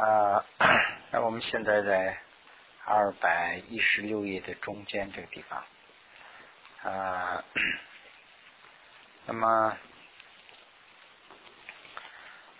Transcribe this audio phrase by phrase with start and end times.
[0.00, 0.46] 啊，
[1.12, 2.18] 那我们现在在
[2.86, 5.62] 二百一十六页的中间这个地方
[6.82, 7.44] 啊，
[9.26, 9.76] 那么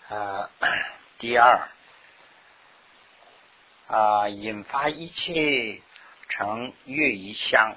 [0.09, 0.51] 啊，
[1.17, 1.67] 第二
[3.87, 5.81] 啊，引发一切
[6.29, 7.75] 成乐一香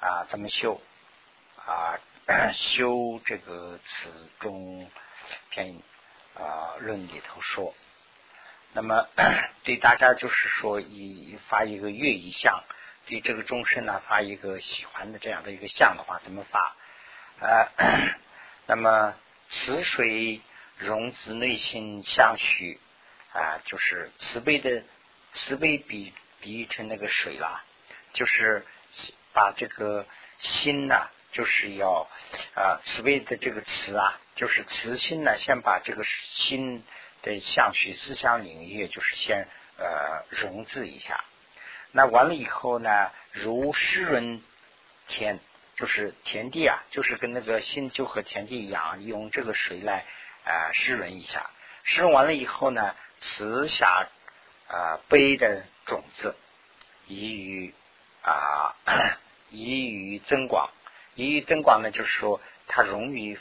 [0.00, 0.80] 啊，怎么修
[1.66, 2.00] 啊？
[2.54, 4.90] 修这个词中
[5.50, 5.82] 篇
[6.34, 7.74] 啊论里头说。
[8.74, 9.06] 那么
[9.64, 12.64] 对大家就是说，以发一个乐意相，
[13.06, 16.74] 对这个众生呢发一个喜欢的这样的一个相的话，怎么发？
[17.40, 17.68] 呃，
[18.66, 19.14] 那么
[19.50, 20.40] 慈水
[20.78, 22.80] 融自内心相许
[23.34, 24.82] 啊，就是慈悲的
[25.34, 27.62] 慈悲比比喻成那个水啦，
[28.14, 28.64] 就是
[29.34, 30.06] 把这个
[30.38, 32.08] 心呐，就是要
[32.54, 36.82] 啊慈悲的这个慈啊，就是慈心呢，先把这个心。
[37.22, 39.46] 的相续思想领域，就是先
[39.78, 41.24] 呃融字一下。
[41.92, 44.42] 那完了以后呢，如湿润
[45.06, 45.38] 田，
[45.76, 50.04] 就是田地啊，就是跟那个心就和田地一样，用这个水来
[50.44, 51.50] 啊湿润一下。
[51.84, 54.08] 湿润完了以后呢，慈霞
[54.68, 56.34] 啊悲的种子，
[57.06, 57.74] 宜于
[58.22, 58.74] 啊
[59.50, 60.70] 宜于增广，
[61.14, 63.36] 宜于增广呢，就是说它容易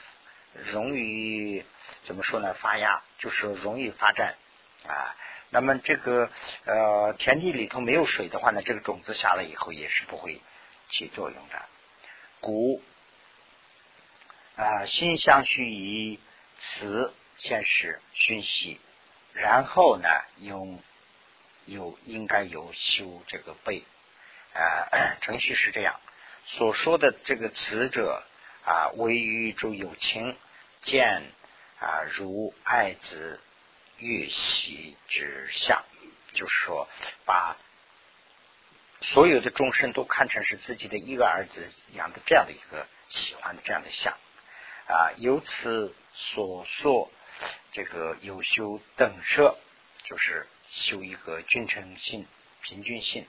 [0.53, 1.63] 容易。
[2.03, 2.53] 怎么说呢？
[2.53, 4.35] 发芽就是容易发展
[4.87, 5.15] 啊。
[5.49, 6.29] 那么这个
[6.65, 10.41] 呃田地里头没有水的话呢，这个种子下来以后也是不会
[10.89, 11.65] 起作用的。
[12.39, 12.81] 故
[14.55, 16.19] 啊心相续以
[16.59, 18.79] 慈先是熏习，
[19.33, 20.07] 然后呢
[20.37, 20.81] 用
[21.65, 23.83] 有应该有修这个背
[24.53, 25.99] 啊 程序是这样。
[26.45, 28.23] 所说的这个慈者
[28.65, 30.37] 啊，为于诸有情
[30.83, 31.23] 见。
[31.79, 33.41] 啊，如爱子
[33.97, 35.83] 月喜之相，
[36.35, 36.87] 就是说，
[37.25, 37.57] 把
[39.01, 44.13] 所有的众生都看成是自己的一个儿子一样的这样的一个喜欢的这样的相
[44.85, 47.11] 啊，由此所说，
[47.71, 49.57] 这个有修等舍，
[50.03, 52.27] 就是修一个均称性、
[52.61, 53.25] 平均性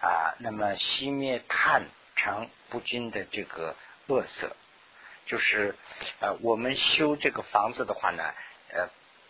[0.00, 1.86] 啊，那么熄灭看
[2.16, 3.76] 成不均的这个
[4.08, 4.56] 恶色。
[5.26, 5.74] 就是
[6.20, 8.22] 呃，我们修这个房子的话呢，
[8.72, 8.88] 呃，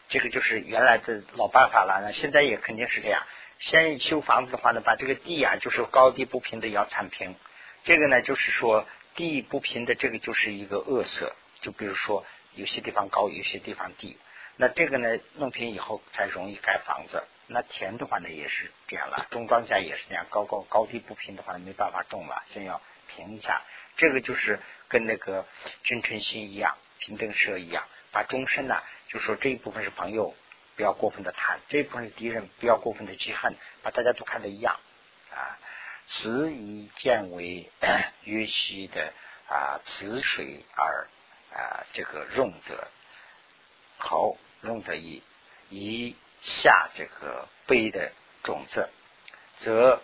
[0.09, 2.00] 这个就是原来的老办法了。
[2.03, 3.27] 那现在也肯定是这样。
[3.59, 7.34] 先修房子的话呢，把这个地啊，就是高低不平的要铲平。
[7.83, 11.34] 这个呢，就是说地不平的这个就是一个恶色。
[11.60, 12.25] 就比如说
[12.55, 14.16] 有些地方高，有些地方低。
[14.55, 17.25] 那这个呢，弄平以后才容易盖房子。
[17.49, 19.27] 那田的话呢，也是这样了。
[19.31, 23.63] 种庄稼也是这样，高高高低不平的话没办法种了，先要平一下。
[23.97, 25.45] 这个就是跟那个
[25.83, 30.37] 君臣心一样，平等社一样，把终身呢，就说这一部分是朋友，
[30.77, 34.79] 不要过分的谈；这一部分是敌人，不要过分的记恨，把大家都看得一样
[35.33, 35.59] 啊。
[36.07, 37.69] 此以见为
[38.23, 39.13] 曰兮的
[39.49, 41.09] 啊，此水而
[41.53, 42.89] 啊，这个用者
[43.97, 45.25] 好用者以
[45.71, 48.13] 以下这个悲的
[48.45, 48.89] 种子，
[49.59, 50.01] 则。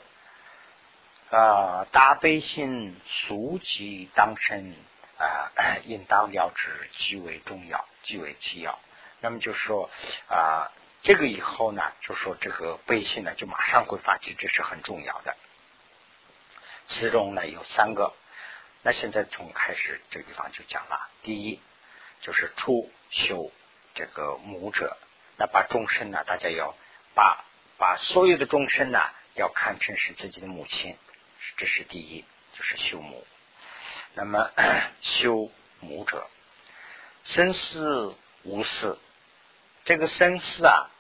[1.35, 4.77] 啊，大悲心俗及当身
[5.19, 5.51] 啊，
[5.85, 8.79] 应当了之，极为重要，极为次要。
[9.21, 9.91] 那么就说
[10.29, 10.71] 啊，
[11.03, 15.37] 这个以后呢，就说这个悲心呢，就马上会发起，这是很重要的。
[16.87, 18.15] 其中呢有三个，
[18.83, 21.11] 那现在从开始这个地方就讲了。
[21.23, 21.61] 第一
[22.21, 23.51] 就是初修
[23.97, 24.97] 这个母者，
[25.37, 26.77] 那把众生呢，大家要
[27.17, 27.45] 把
[27.77, 29.01] 把所有的众生呢，
[29.35, 30.97] 要看成是自己的母亲。
[31.57, 32.25] 这是第一，
[32.57, 33.27] 就是修母。
[34.15, 34.51] 那么
[35.01, 35.51] 修
[35.81, 36.29] 母者，
[37.23, 38.99] 生死无事。
[39.85, 40.91] 这个生死啊，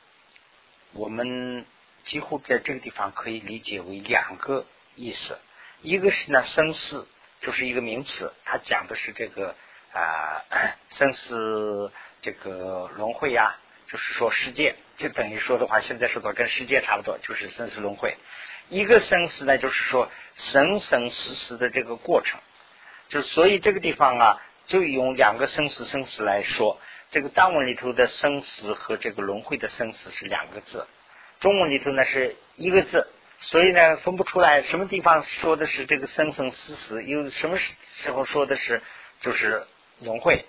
[0.92, 1.64] 我们
[2.04, 5.38] 几乎在这个地方可以理解为两个意思。
[5.80, 7.08] 一个是呢，生死
[7.40, 9.56] 就是一个名词，它讲的是这个
[9.92, 10.44] 啊
[10.90, 13.56] 生死这个轮回呀，
[13.88, 14.76] 就是说世界。
[14.96, 18.16] 就等于说的话，现在说的跟世界差不多，就是生死轮回。
[18.68, 22.40] 一个生死呢，就是说生生死死的这个过程，
[23.08, 26.80] 就所以这个地方啊，就用两个生死生死来说，
[27.10, 30.86] 这个藏文里头的生死和这个轮回的生死是两个字，
[31.40, 33.06] 中文里头呢是一个字，
[33.40, 38.82] 所以呢分不出来什么地方说的是这个生生死死，又什么时候说的是
[39.20, 39.66] 就是
[40.00, 40.44] 轮回，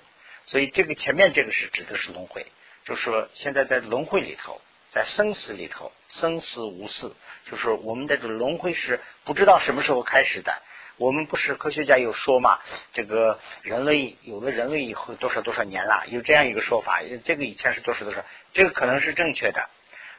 [0.46, 2.46] 所以这个前面这个是指的是轮回，
[2.86, 4.62] 就说现在在轮回里头。
[4.96, 7.12] 在生死里头，生死无事，
[7.52, 10.56] 就是我们的这轮回是不知道什么时候开始的。
[10.96, 12.60] 我们不是科学家有说嘛？
[12.94, 17.02] 这个人类有了人类以后多少多少年了，有这样一个说法。
[17.26, 19.70] 这个以前是多少多少，这个可能是正确的。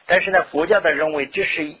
[0.05, 1.75] 但是呢，佛教的认为这是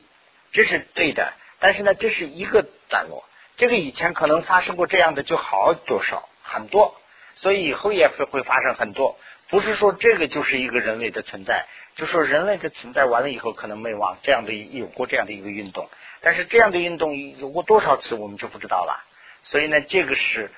[0.51, 3.29] 这是对的，但是呢，这是一个段落。
[3.57, 6.99] 这个以前可能发生过这样的就好多少很多，
[7.35, 9.19] 所以以后也会会发生很多。
[9.49, 15.89] 不是说这个就是一个人类的存在，就说人类的存在完了以后可能没亡，这样的有过这样的一个运动，
[16.21, 19.05] 但是这样的运动有过多少次我们就不知道了。
[19.43, 20.51] 所以呢，这个是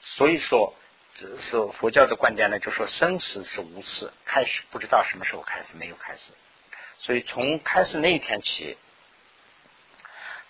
[0.00, 0.74] 所以说，
[1.16, 6.32] 是佛教的观点呢，就说生死是无始，开始不知道什么时候开始，没有开始。
[6.98, 8.76] 所以从开始那一天起，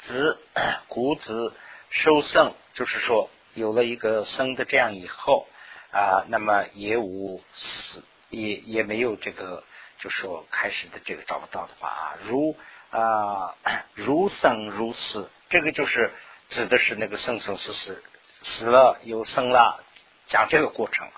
[0.01, 0.39] 子
[0.89, 1.53] 古子。
[1.97, 5.47] 受生就是说有了一个生的这样以后
[5.95, 9.63] 啊，那么也无死，也也没有这个，
[10.01, 12.57] 就说开始的这个找不到的话啊，如
[12.91, 13.55] 啊
[13.95, 16.13] 如生如死，这个就是
[16.49, 18.03] 指的是那个生生死死，
[18.43, 19.85] 死了又生了，
[20.27, 21.09] 讲这个过程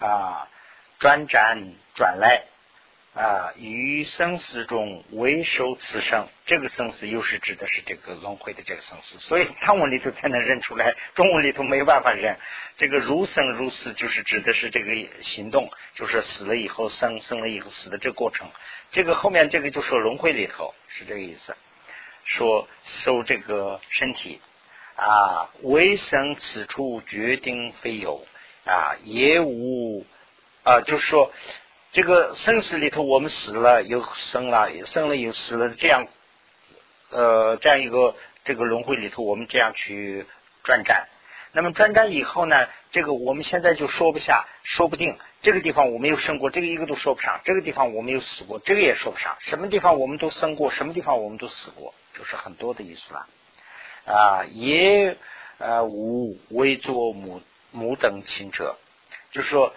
[0.00, 0.48] 啊，
[0.98, 2.46] 转辗转来。
[3.16, 12.36] 啊，于生死中为受此生，这个生死又是指的是这个轮回的这个生死，所以汉文里头才能认出来， 中文里头没办法认。
[12.76, 18.50] 这个如生如死，就是指的是这个行动，就是死了以后生，生了以后死的这个过程。
[18.90, 21.56] 这个后面这个就说轮回里头是这个意思，
[22.24, 24.42] 说受这个身体
[24.94, 28.26] 啊，为生此处决定非有
[28.66, 30.04] 啊，也无
[30.64, 31.32] 啊，就是说。
[31.96, 36.06] 这个生死里头，我们死了又生了，生了又死了，这样，
[37.08, 38.14] 呃，这样一个
[38.44, 40.26] 这个轮回里头，我们这样去
[40.62, 41.08] 转战。
[41.52, 49.34] 那么转战以后呢，这个我们现在就说不下，说不定这个地方我没有生过，这个一个都说不上；这个地方我没有死过，这个也说不上。
[49.38, 53.26] 什么地方我们都生过，什么地方我们都死过，就是很多的意思了。
[54.04, 55.16] 啊，也
[55.56, 57.40] 呃无为作母
[57.70, 58.76] 母等亲者，
[59.30, 59.72] 就是说。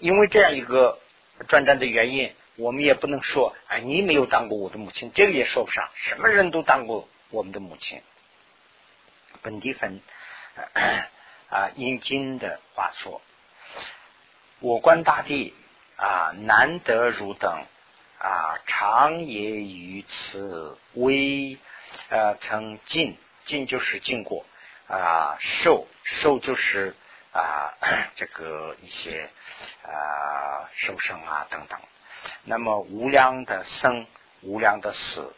[0.00, 0.98] 因为这样一个
[1.46, 5.90] 转战的原因，我们也不能说啊，你没有当过我的母亲，这个也说不上。
[5.94, 8.02] 什么人都当过我们的母亲。
[9.42, 10.00] 本地分
[11.48, 13.20] 啊，引经的话说，
[14.58, 15.54] 我观大地
[15.96, 17.64] 啊，难得如等
[18.18, 21.58] 啊，常也于此为
[22.08, 24.46] 呃曾尽，尽就是尽过
[24.88, 26.96] 啊，受受就是。
[27.32, 27.74] 啊，
[28.16, 29.30] 这个一些
[29.82, 31.78] 啊，受生啊等等，
[32.44, 34.06] 那么无量的生，
[34.42, 35.34] 无量的死，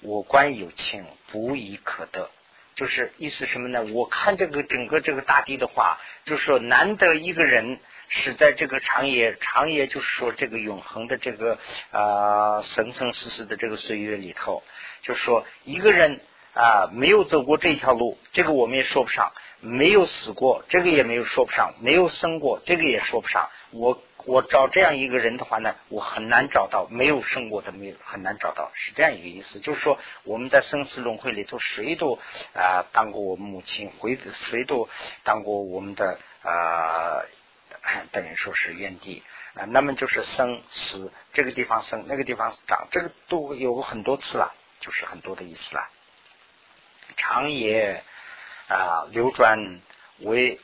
[0.00, 2.30] 我观有情，不以可得。
[2.74, 3.84] 就是意思什么呢？
[3.92, 7.78] 我看这个整个这个大地的话，就是说难得一个人
[8.08, 11.58] 是在这个长夜，长夜就是说这个永恒的这个
[11.90, 14.62] 啊生生死死的这个岁月里头，
[15.02, 16.20] 就是说一个人
[16.54, 19.32] 啊没有走过这条路，这个我们也说不上。
[19.60, 23.50] 没有死过，这个也没有说不上；没有生过，这个也说不上。
[23.70, 29.60] 我我找这样一个人的话呢，我很难找到没有生过的，没有很难找到，是这样一个意思。
[29.60, 32.18] 就是说，我们在生死轮回里头，谁都
[32.54, 34.18] 啊当过我母亲，回
[34.48, 34.88] 谁都
[35.24, 37.22] 当过我们的啊，
[38.12, 39.22] 等于说是原地
[39.54, 39.66] 啊。
[39.66, 45.88] 那么就是生死，这个地方生，那个地方长，这个都有很多次了，就是很多的意思了。
[47.16, 48.02] 长也。
[48.70, 49.80] 啊，流转
[50.20, 50.60] 为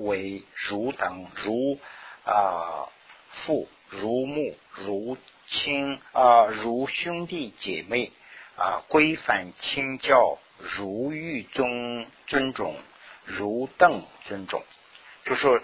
[0.00, 1.78] 为如等如
[2.24, 2.88] 啊
[3.30, 8.10] 父如母如亲啊如兄弟姐妹
[8.56, 12.74] 啊规范亲教如玉宗尊重
[13.24, 14.64] 如等尊重，
[15.24, 15.60] 就说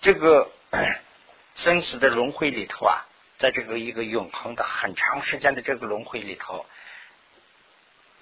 [0.00, 0.48] 这个
[1.56, 3.04] 生死的轮回里头啊，
[3.38, 6.64] 在这个一个永恒的很长时间的这个轮回里头。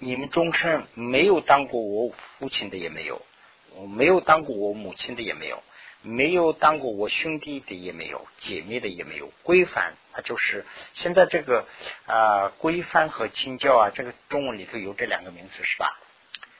[0.03, 3.21] 你们终身没有当过我父亲的也没有，
[3.87, 5.63] 没有当过我母亲的也没有，
[6.01, 9.31] 没有当过我兄弟的也没有，姐妹的也没有。
[9.43, 11.65] 规范，那就是现在这个
[12.05, 15.97] 啊，规范和亲教啊，这个中文里头有这两个名词是吧？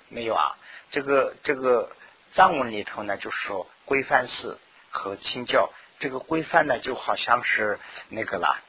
[0.08, 0.56] 没有啊，
[0.92, 1.92] 这个这个
[2.32, 4.58] 藏文里头呢，就是说规范寺
[4.90, 5.70] 和亲教，
[6.00, 8.62] 这个规范呢就好像是那个啦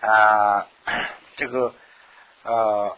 [0.00, 0.66] 啊，
[1.36, 1.74] 这个
[2.44, 2.96] 呃。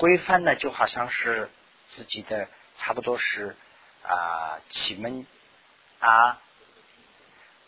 [0.00, 1.50] 规范呢，就好像是
[1.88, 3.54] 自己的，差不多是
[4.02, 5.26] 啊，启蒙
[5.98, 6.40] 啊，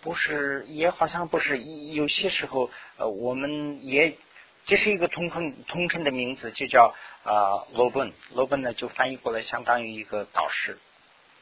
[0.00, 1.62] 不是，也好像不是。
[1.62, 4.16] 有些时候，呃，我们也
[4.64, 8.14] 这是一个通称通称的名字，就叫啊罗本。
[8.32, 10.78] 罗本呢，就翻译过来相当于一个导师，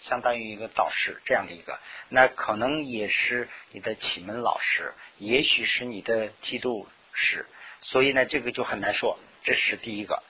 [0.00, 1.78] 相当于一个导师这样的一个。
[2.08, 7.46] 那可能也是你的启蒙老师，也许是你的剃度师。
[7.80, 9.20] 所以呢，这个就很难说。
[9.44, 10.24] 这是第一个。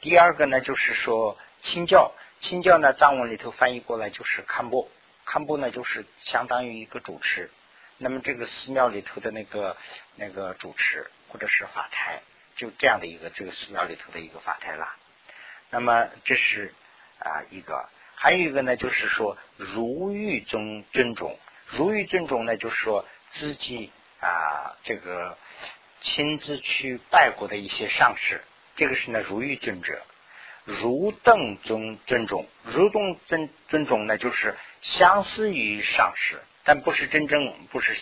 [0.00, 4.90] 第二个呢，就是说清教，清教呢，藏文里头翻译过来就是堪布，
[5.24, 7.50] 堪布呢就是相当于一个主持。
[7.98, 9.76] 那么这个寺庙里头的那个
[10.16, 12.20] 那个主持或者是法台，
[12.56, 14.96] 就这样的一个这个寺庙里头的一个法台啦。
[15.70, 16.74] 那么这是
[17.20, 25.38] 啊一个，还有一个呢，就是说如遇尊尊重，如遇尊重呢，就是说自己啊这个
[26.00, 28.42] 亲自去拜过的一些上师，
[28.76, 30.00] 这个是呢如遇尊者。
[30.64, 37.96] 如等尊尊重，如等尊尊重呢，就是相似于上师，但不是真正不是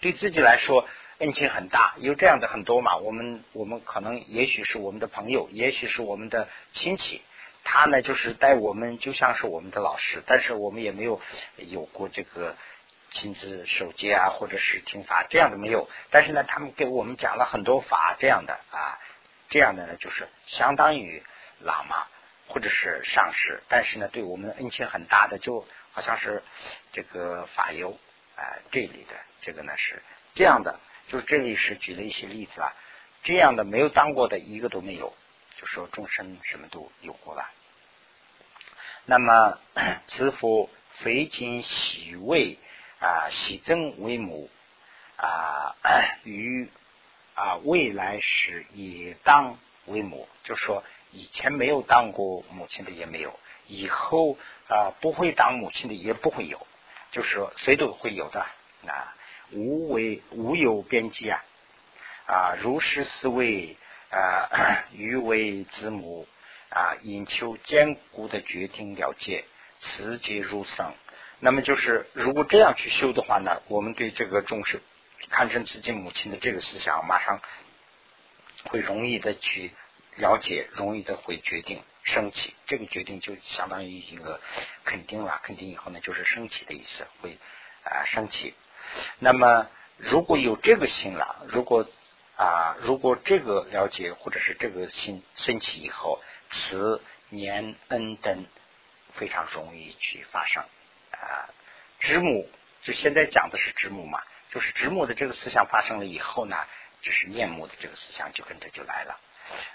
[0.00, 0.86] 对自己来说
[1.16, 1.94] 恩情很大。
[1.96, 7.22] 有这样的很多嘛，我们我们可能也许是我们的朋友，也许是我们的亲戚，
[7.64, 11.18] 他呢就是带我们就像是我们的老师，但是我们也没有
[11.56, 12.56] 有过这个
[13.10, 15.88] 亲自守戒啊，或者是听法这样的没有。
[16.10, 19.00] 但是呢，他们给我们讲了很多法这样的啊，
[19.48, 21.22] 这样的呢就是相当于。
[21.64, 22.06] 喇嘛
[22.48, 26.42] 或者是上师，但是呢，对我们恩情很大的，就好像是
[26.92, 27.98] 这个法友
[28.36, 30.02] 啊，这里的这个呢是
[30.34, 32.74] 这样的，就是这里是举了一些例子啊，
[33.22, 35.16] 这样的没有当过的一个都没有，
[35.58, 37.50] 就说众生什么都有过了。
[39.06, 39.58] 那么
[40.08, 42.58] 慈父非今喜味
[43.00, 44.50] 啊喜憎为母
[45.16, 45.74] 啊
[46.24, 46.70] 与
[47.36, 50.82] 啊未来时也当为母，就说。
[51.12, 53.38] 以前没有当过母亲的也没有，
[53.68, 54.36] 以后
[54.68, 56.66] 啊不会当母亲的也不会有，
[57.10, 58.40] 就是说谁都会有的
[58.86, 59.14] 啊，
[59.52, 61.42] 无为无有边际啊
[62.26, 63.76] 啊如是思维
[64.10, 66.28] 啊欲为子母
[66.68, 69.44] 啊引求坚固的决定了解
[69.78, 70.92] 持节如生。
[71.38, 74.80] 那么就是如果这样去修的话呢，我们对这个众生
[75.30, 77.40] 看成自己母亲的这个思想，马上
[78.64, 79.72] 会容易的去。
[80.18, 84.40] 了解容易的会决定升起，这个决定就相当于一个
[84.82, 87.38] 肯定了，肯定以后呢就是升起的意思，会
[87.84, 88.54] 啊升起。
[89.18, 89.68] 那么
[89.98, 91.86] 如果有这个心了，如果
[92.38, 98.46] 啊如果这个了解或者是这个心升起以后，慈年恩等
[99.12, 100.62] 非常容易去发生
[101.10, 101.52] 啊。
[102.00, 102.48] 知母
[102.80, 104.22] 就现在讲的是知母嘛，
[104.56, 106.56] 就是知母的这个思想发生了以后呢，
[107.02, 109.20] 就是念母的这个思想就跟着就来了。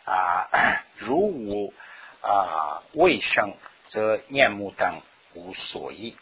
[0.05, 1.71] 啊，如无
[2.19, 3.55] 啊未生，
[3.89, 5.03] 则念目等
[5.35, 6.17] 无所依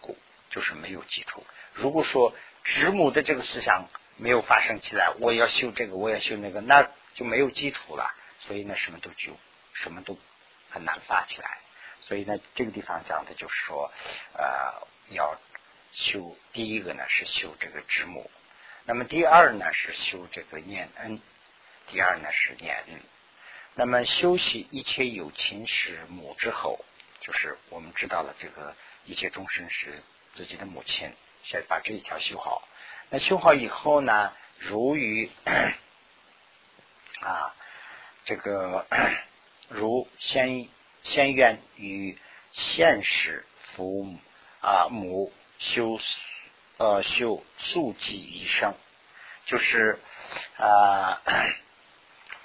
[0.00, 0.18] 故，
[0.50, 1.46] 就是没有基础。
[1.72, 2.34] 如果说
[2.64, 3.86] 知母的这个思想
[4.16, 8.12] 没有发生起来，我要修这个，我要修那个，那就没有基础了。
[8.40, 9.38] 所以呢，什么都就
[9.72, 10.18] 什么都
[10.68, 11.58] 很难发起来。
[12.00, 13.92] 所以呢，这个地方讲的就是说，
[14.32, 15.38] 呃，要
[15.94, 18.30] 修第一个呢是修这个知母，
[18.84, 21.18] 那么第二呢是修这个念恩。
[21.86, 23.00] 第二呢是念恩，
[23.74, 26.82] 那么修习一切有情是母之后，
[27.20, 28.74] 就是我们知道了这个
[29.04, 30.02] 一切众生是
[30.34, 31.12] 自己的母亲，
[31.44, 32.66] 先把这一条修好。
[33.10, 35.30] 那修好以后呢，如于
[37.20, 37.54] 啊
[38.24, 38.86] 这个
[39.68, 40.66] 如先
[41.02, 42.18] 先愿与
[42.50, 44.18] 现实父母
[44.62, 45.30] 啊母
[45.72, 45.98] 修
[46.76, 48.74] 呃修素记一生，
[49.46, 49.98] 就是
[50.56, 51.20] 啊。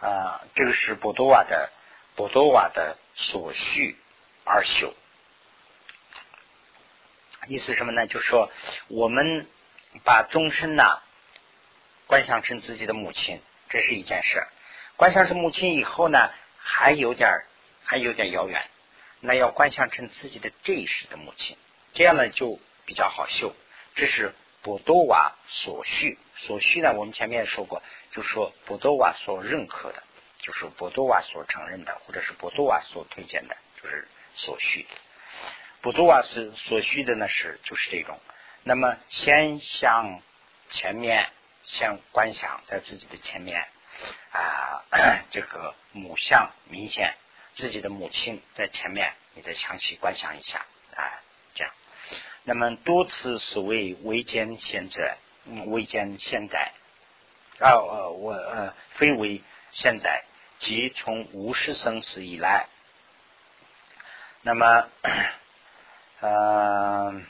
[0.01, 1.69] 啊，这个是波多瓦的
[2.15, 3.97] 波多瓦的所需
[4.45, 4.93] 而修，
[7.49, 8.07] 意思什么呢？
[8.07, 8.49] 就是说，
[8.87, 9.45] 我们
[10.05, 11.01] 把终身呐
[12.07, 14.39] 观想成自己的母亲，这是一件事；
[14.95, 17.43] 观想成母亲以后呢，还有点
[17.83, 18.69] 还有点遥远，
[19.19, 21.57] 那要观想成自己的这一世的母亲，
[21.93, 22.57] 这样呢就
[22.89, 23.53] 比较好修。
[23.93, 27.83] 这是波多瓦所需，所需呢，我们前面说过。
[28.09, 30.01] 就说波多瓦所认可的，
[30.39, 34.87] 就是波多瓦所承认的，或者是波多瓦所推荐的，就是所需。
[35.81, 38.19] 波多瓦是所需的呢，是就是这种。
[38.63, 40.23] 那么先向
[40.71, 41.29] 前面，
[41.65, 43.67] 先观想在自己的前面
[44.31, 44.81] 啊，
[45.29, 47.15] 这个母像明显，
[47.53, 50.65] 自己的母亲在前面，你再详细观想一下
[50.95, 51.21] 啊，
[52.43, 55.17] 那么多次所谓未见现在，
[55.67, 56.71] 未见现在。
[57.59, 60.23] 啊我呃非为现在，
[60.59, 62.67] 即从无始生死以来，
[64.41, 64.87] 那么
[66.21, 67.21] 呃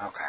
[0.00, 0.24] ，OK，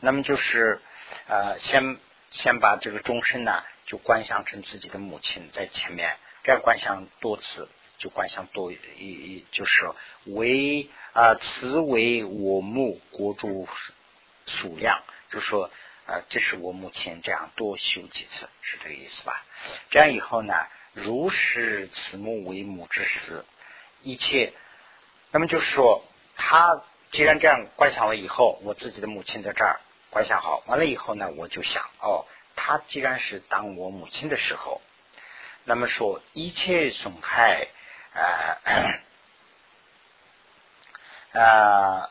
[0.00, 0.80] 那么就是
[1.28, 1.98] 呃先
[2.30, 7.68] 先把这个终身呢，就观想成自己的母亲在前面，这样观想多次。
[7.98, 9.92] 就观想多一一，就是
[10.24, 13.68] 为啊，此为我母国主
[14.46, 15.70] 数量，就是说
[16.06, 19.44] 啊，这是我母亲这样多修几次，是这个意思吧？
[19.90, 20.54] 这样以后呢，
[20.94, 23.44] 如是此母为母之时，
[24.00, 24.54] 一切。
[25.30, 26.02] 那么就是说，
[26.36, 29.78] 他既然这样观想了以后，我自己的母亲在这儿
[30.08, 32.24] 观想好，完了以后呢，我就想哦，
[32.62, 34.82] 他既然是当我母亲的时候，
[35.64, 37.68] 那么说一切损害
[38.12, 38.20] 啊
[41.40, 42.10] 啊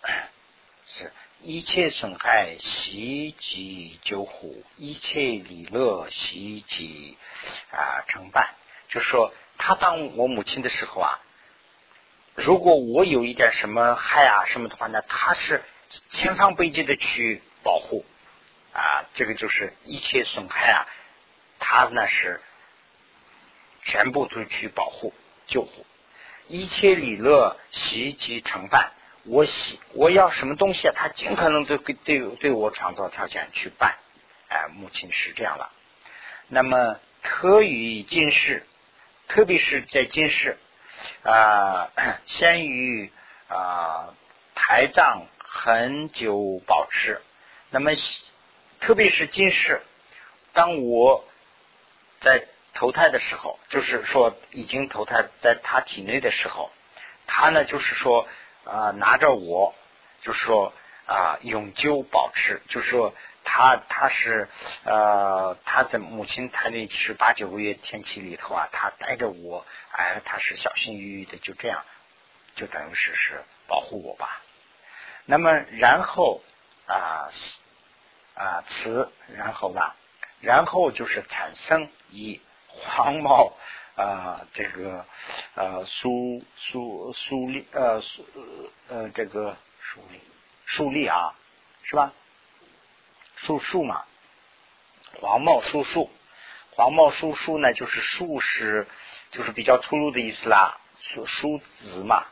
[0.85, 1.13] 是。
[1.41, 7.17] 一切损害袭击救护，一切礼乐袭击
[7.71, 8.55] 啊承办。
[8.89, 11.17] 就说他当我母亲的时候啊，
[12.35, 15.63] 如果我有一点什么害啊什么的话呢，他是
[16.11, 18.03] 千方百计的去保护
[18.73, 19.05] 啊。
[19.13, 20.87] 这个就是一切损害啊，
[21.59, 22.39] 他呢是
[23.83, 25.13] 全部都去保护
[25.47, 25.85] 救护，
[26.47, 28.91] 一切礼乐袭击承办。
[29.25, 30.93] 我喜我要什么东西啊？
[30.95, 33.97] 他尽可能都给对对我创造条件去办。
[34.47, 35.71] 哎，母亲是这样了。
[36.47, 38.65] 那么特于今世，
[39.27, 40.57] 特别是在今世
[41.23, 41.91] 啊，
[42.25, 43.11] 先于
[43.49, 44.15] 啊
[44.55, 47.21] 台藏很久保持。
[47.69, 47.91] 那么
[48.79, 49.81] 特别是今世，
[50.53, 51.25] 当我
[52.19, 56.71] 在投胎的时候，就是说已经投胎在他体内的时候，
[57.27, 58.27] 他呢就是说。
[58.65, 59.73] 啊，拿着我，
[60.21, 60.73] 就是说
[61.07, 64.47] 啊，永久保持，就是说他他是
[64.83, 71.83] 呃，他在母亲胎内是八九个月天气里头啊，他带着我，哎，他是小心翼翼的，就这样，
[72.53, 74.39] 就等于是是保护我吧。
[75.25, 76.43] 那么然后
[76.85, 77.29] 啊
[78.39, 79.95] 啊，词然后吧，
[80.39, 83.53] 然后就是产生以黄毛。
[83.95, 85.05] 啊，这个
[85.55, 88.25] 呃，苏苏苏立呃苏
[88.87, 90.21] 呃这个树立
[90.65, 91.35] 树立啊，
[91.83, 92.13] 是吧？
[93.35, 94.05] 树树嘛，
[95.19, 96.09] 黄茂树树，
[96.77, 98.87] 黄茂树树呢，就是树是
[99.31, 100.79] 就是比较粗鲁的意思啦。
[101.01, 102.25] 书叔子嘛，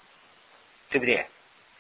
[0.90, 1.28] 对不对？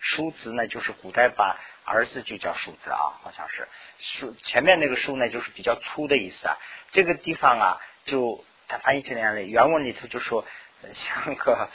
[0.02, 1.56] 叔子呢，就是古代把
[1.88, 6.58] 儿子就叫叔子啊，好像是树前面那个树呢，就是比较粗的意思啊。
[6.92, 8.44] 这个地方啊，就。
[8.70, 10.46] 他翻译成那样的原文里头就说
[10.92, 11.70] 像个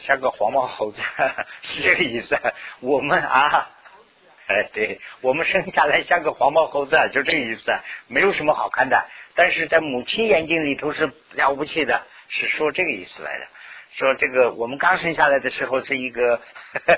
[0.00, 1.00] 像个黄毛猴子
[1.62, 2.36] 是这个意思。
[2.80, 3.70] 我们啊，
[4.48, 7.72] 哎，对我们生下来像个黄毛猴子，就这个意思，
[8.08, 9.06] 没有什么好看的。
[9.36, 13.46] 但是在母亲眼睛里头是了不起的，是说这个意思来的。
[13.92, 16.40] 说这个我们刚生下来的时候是一个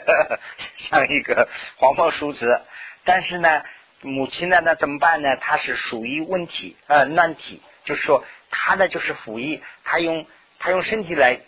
[0.79, 2.63] 像一个黄毛梳子，
[3.05, 3.63] 但是呢，
[4.01, 5.37] 母亲呢那怎么办呢？
[5.37, 8.25] 她是属于问题呃难题，就是说。
[8.57, 10.27] 他呢就是辅翼，他用
[10.61, 11.41] 他用身体来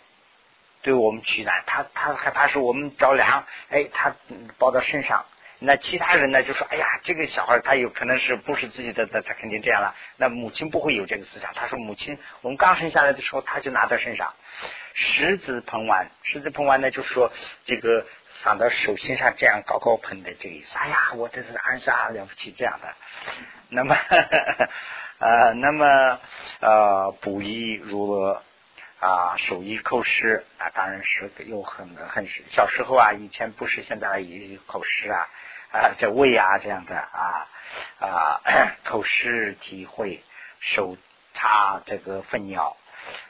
[0.81, 4.13] 对我们取暖，他他害怕是我们着凉，哎，他
[4.57, 5.25] 抱到身上。
[5.59, 9.95] 那其他人呢就说，哎呀，这个小孩他有可能是不是自己的，他他肯定这样了。
[10.17, 14.33] 那母亲不会有这个思想，他说母亲，我们刚生下来的时候他就拿在身上，
[14.99, 17.31] 十字捧完，十字捧完呢就说
[17.65, 18.05] 这个
[18.41, 20.75] 放到手心上这样高高捧的这个意思。
[20.77, 22.95] 哎呀，我这是儿子啊，了不起这样的。
[23.69, 23.95] 那么。
[25.19, 26.19] 呃，那么
[26.59, 28.43] 呃，补衣如鹅
[28.99, 35.27] 啊，手艺扣诗啊，当然是有很很小时候啊，以前不是现在也口诗啊
[35.71, 37.49] 啊，这胃啊这样的啊
[37.99, 38.41] 啊，
[38.85, 40.21] 口诗体会
[40.59, 40.95] 手
[41.33, 42.77] 擦这个粪尿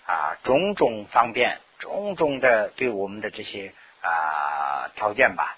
[0.06, 5.58] 啊，种种方便，种种的对我们的这些啊条件吧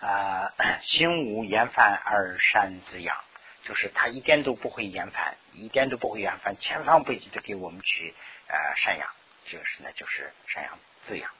[0.00, 3.16] 啊，心无厌烦而善滋养。
[3.64, 8.14] 就是他一点都不会厌烦，一点都不会厌烦，千方百计的给我们去
[8.46, 9.06] 呃赡养，
[9.44, 11.30] 这个是呢就是赡养滋养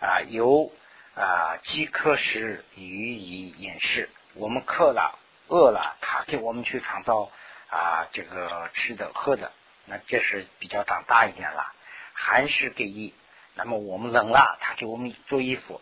[0.00, 0.70] 啊，有
[1.14, 7.30] 啊饥渴时予以饮食，我们渴了饿了，他给我们去创造
[7.70, 9.50] 啊这个吃的喝的，
[9.86, 11.72] 那这是比较长大一点了。
[12.14, 13.14] 寒湿给衣，
[13.54, 15.80] 那么我们冷了，他给我们做衣服。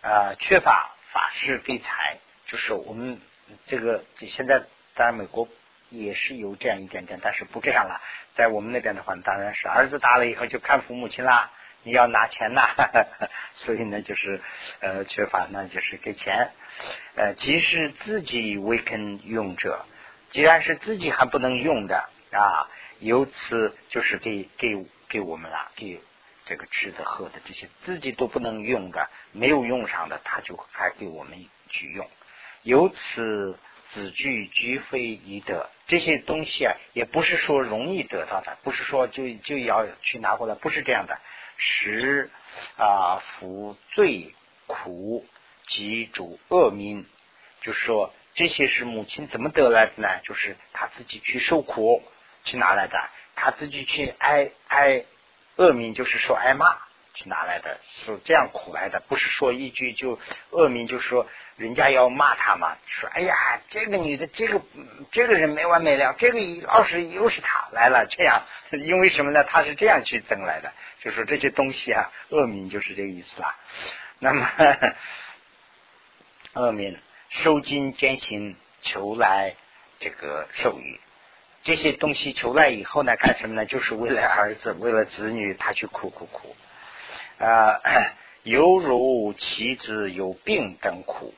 [0.00, 3.20] 呃，缺乏法师给财，就是我们
[3.66, 4.62] 这个现在。
[4.94, 5.46] 当然，美国
[5.90, 8.00] 也是有这样一点点，但是不这样了。
[8.34, 11.52] 在我们那边的话，当然是儿子大了以后就看父母亲啦，
[11.84, 12.74] 你要拿钱呐，
[13.54, 14.40] 所以呢，就是
[14.80, 16.50] 呃缺乏，那就是给钱。
[17.14, 19.86] 呃，即使自己未肯用者，
[20.32, 22.66] 既然是自己还不能用的啊，
[23.00, 26.00] 由此就是给给给我们了，给
[26.46, 32.08] 这个吃的喝的这些自己都不能用的，没有用上的，他就还给我们去用，
[32.62, 33.58] 由此。
[33.90, 41.18] 子具居非宜得，这些东西啊，也不是说容易得到的，不是说就就要去拿过来，不是这样的。
[41.56, 42.30] 食
[42.76, 44.34] 啊，福最
[44.66, 45.24] 苦
[45.68, 47.06] 及主恶民，
[47.62, 50.20] 就是说这些是母亲怎么得来的呢？
[50.22, 52.02] 就是他自己去受苦
[52.48, 52.98] 去拿来的。
[53.40, 55.04] 他自己去挨挨
[55.56, 56.76] 恶名，就是说挨骂
[57.14, 60.18] 去拿来的，是这样苦来的，不是说一句就
[60.50, 64.60] 恶名，就是说人家要骂他嘛，说哎呀，这个女的，这个
[65.12, 68.42] 这个人没完没了，这个老是又是他来了，这样，
[68.74, 69.44] 因为什么呢？
[69.44, 73.56] 他是这样去争来的，就说这些东西啊，恶名就是这个意思啦。
[74.18, 74.50] 那么
[76.54, 79.54] 恶名受尽艰辛求来
[80.00, 80.98] 这个授予。
[81.68, 83.66] 这些东西求来以后呢，干什么呢？
[83.66, 86.56] 就是为了儿子，为了子女，他去苦苦苦
[87.38, 87.78] 啊，
[88.42, 91.34] 犹如妻子有病等苦。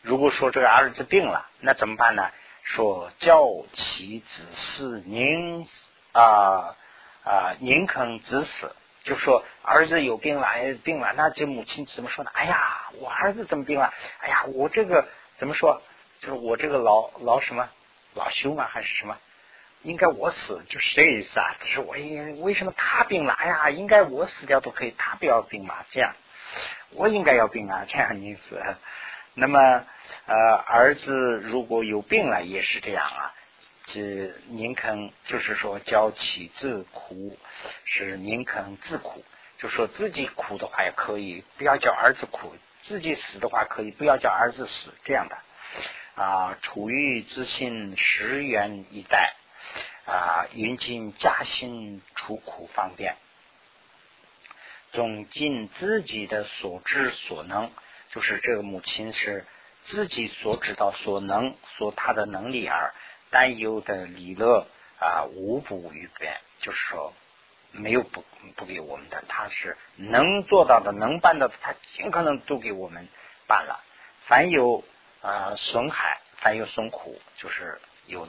[0.00, 2.30] 如果说这个儿子病了，那怎么办呢？
[2.62, 5.68] 说叫妻子是宁
[6.12, 6.74] 啊
[7.22, 12.30] 啊宁肯子死，就说儿子有病了，哎病了，那这母亲怎么说呢？
[12.32, 13.92] 哎呀，我儿子怎么病了？
[14.20, 15.82] 哎呀，我这个怎么说？
[16.20, 17.68] 就是我这个老老什么
[18.14, 19.18] 老兄啊，还是什么？
[19.84, 21.54] 应该我死就是这个意思啊！
[21.60, 21.94] 就是我
[22.42, 23.34] 为什么他病了？
[23.34, 25.84] 哎呀，应该我死掉都可以，他不要病嘛？
[25.90, 26.16] 这样
[26.90, 27.84] 我应该要病啊！
[27.86, 28.60] 这样意思。
[29.34, 29.84] 那么
[30.26, 33.34] 呃，儿子如果有病了，也是这样啊。
[33.84, 37.38] 这宁肯就是说教妻子苦，
[37.84, 39.22] 是宁肯自苦，
[39.58, 42.48] 就说自己苦的话也可以，不要叫儿子苦；
[42.84, 44.94] 自己死的话可以，不要叫儿子死。
[45.04, 45.36] 这样的
[46.14, 49.34] 啊，处于自信十元一代。
[50.06, 53.16] 啊，云尽加薪出苦方便，
[54.92, 57.70] 总尽自己的所知所能，
[58.10, 59.46] 就是这个母亲是
[59.82, 62.92] 自己所知道所能所他的能力而
[63.30, 64.66] 担忧的李乐
[65.00, 67.14] 啊，无补于边，就是说
[67.72, 68.22] 没有不
[68.56, 73.08] 不给我们的，他是能做到的，能办到的，他尽可能都给我们
[73.46, 73.82] 办了。
[74.26, 74.84] 凡有
[75.22, 78.28] 啊损害，凡有损苦，就是有。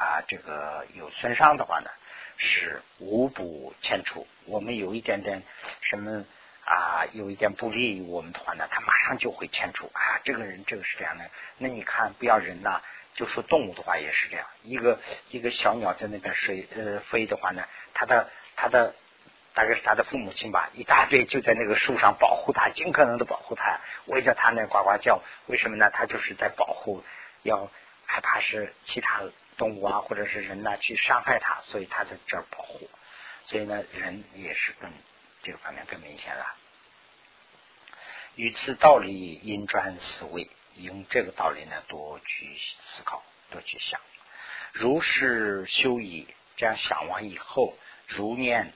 [0.00, 1.90] 啊，这个有损伤的话呢，
[2.38, 4.26] 是无补欠出。
[4.46, 5.42] 我们有一点点
[5.82, 6.24] 什么
[6.64, 10.18] 啊，有一点不利于我们的话呢，他马上就会欠出啊。
[10.24, 12.80] 这个人这个是这样的，那你看不要人呐，
[13.14, 14.46] 就说动物的话也是这样。
[14.62, 18.94] 一个一个小鸟在那边飞呃飞的话呢，它的它的
[19.52, 25.22] 大概是它的父母亲吧，一大堆就在那个树上保护它，尽可能的保护它，围着它那呱呱叫。
[25.44, 25.90] 为什么呢？
[25.90, 27.04] 它就是在保护，
[27.42, 27.70] 要
[28.06, 29.20] 害怕是其他。
[29.60, 32.88] 动物啊，或者是人呢，去伤害它，所以它在这儿保护。
[33.44, 34.90] 所以呢，人也是更
[35.42, 36.56] 这个方面更明显了。
[38.36, 44.00] 与此道理，因转思维，用这个道理呢，多去思考，多去想。
[44.72, 48.72] 如是修矣，这样想完以后，如念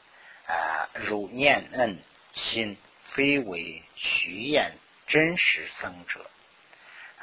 [0.47, 1.99] 啊，如念恩
[2.33, 2.77] 心，
[3.12, 6.31] 非为虚言真实生者。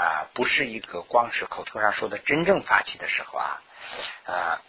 [0.01, 3.61] 啊，不是一个光是口头上说的，真正发起的时候啊，
[4.25, 4.61] 啊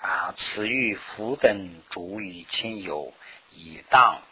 [0.00, 3.12] 啊，此欲福等主与亲友
[3.50, 4.22] 以当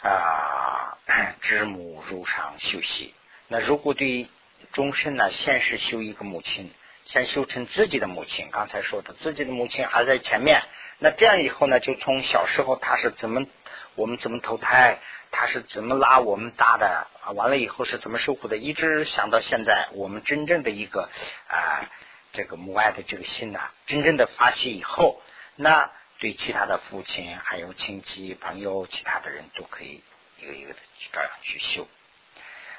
[0.00, 0.98] 啊
[1.40, 3.14] 知母如常休息。
[3.46, 4.28] 那如果对
[4.72, 8.48] 终身呢，先是修一个母亲，先修成自己的母亲。
[8.50, 10.62] 刚才说的，自己的母亲还在前面。
[10.98, 13.46] 那这样以后呢，就从小时候他是怎么，
[13.94, 14.98] 我们怎么投胎？
[15.30, 17.32] 他是怎么拉我们大的啊？
[17.32, 18.58] 完了以后是怎么受苦的？
[18.58, 21.08] 一直想到现在，我们真正的一个
[21.48, 21.90] 啊，
[22.32, 25.22] 这个母爱的这个心呐，真正的发起以后，
[25.56, 30.04] 那对其他的父亲、还有亲戚、朋友、其他的人都可以
[30.36, 30.78] 一个一个的
[31.12, 31.88] 这样去修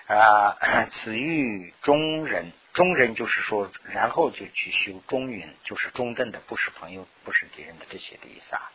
[0.08, 0.56] 啊。
[0.94, 8.72] 此欲中人，中人就是说，然后就去修中云，就是中正的，不是朋友，不是敌人的这些的意思啊。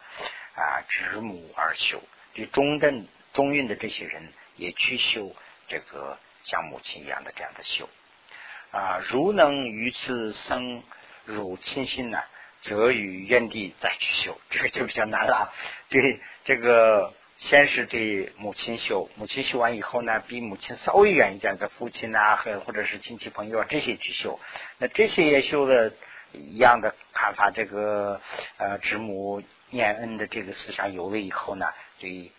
[0.54, 3.06] 啊，知母而修，对中正。
[3.34, 5.36] 中运的这些人也去修
[5.68, 7.88] 这个像母亲一样的这样的修
[8.72, 10.82] 啊，如能于此生
[11.24, 12.20] 入亲心呢，
[12.62, 15.52] 则于原地再去修，这个就比较难了。
[15.90, 24.38] 对这个先是对母亲修，母亲修完以后呢，比母亲稍微远一点的父亲啊，和或者是亲戚朋友啊这些去修，
[24.76, 25.94] 那这些也修的
[26.32, 28.20] 一样的看法，这个
[28.58, 31.66] 呃知母念恩的这个思想有了以后呢，
[31.98, 32.30] 对。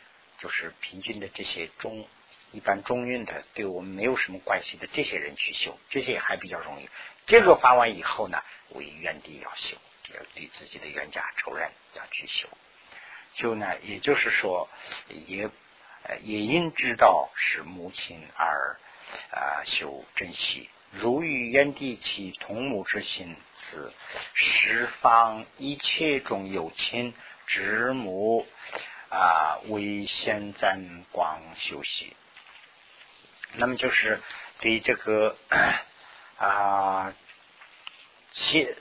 [0.42, 2.08] 就是平均的这些中
[2.52, 6.88] 一般中运的，对我们没有什么关系的这些人去修，这些还比较容易。
[7.26, 9.76] 这个发完以后呢，为原地要修，
[10.14, 12.48] 要对自己的冤家仇人要去修。
[13.34, 14.70] 修呢，也就是说，
[15.08, 15.50] 也
[16.22, 18.80] 也应知道是母亲而
[19.32, 23.94] 啊修珍惜，如与原地起同母之心，此
[24.34, 27.14] 十方一切中有亲
[27.48, 28.48] 之母。
[29.12, 32.16] 啊，为先暂光休息。
[33.54, 34.22] 那么就是
[34.60, 35.36] 对这个
[36.38, 37.16] 啊，
[38.34, 38.72] 亲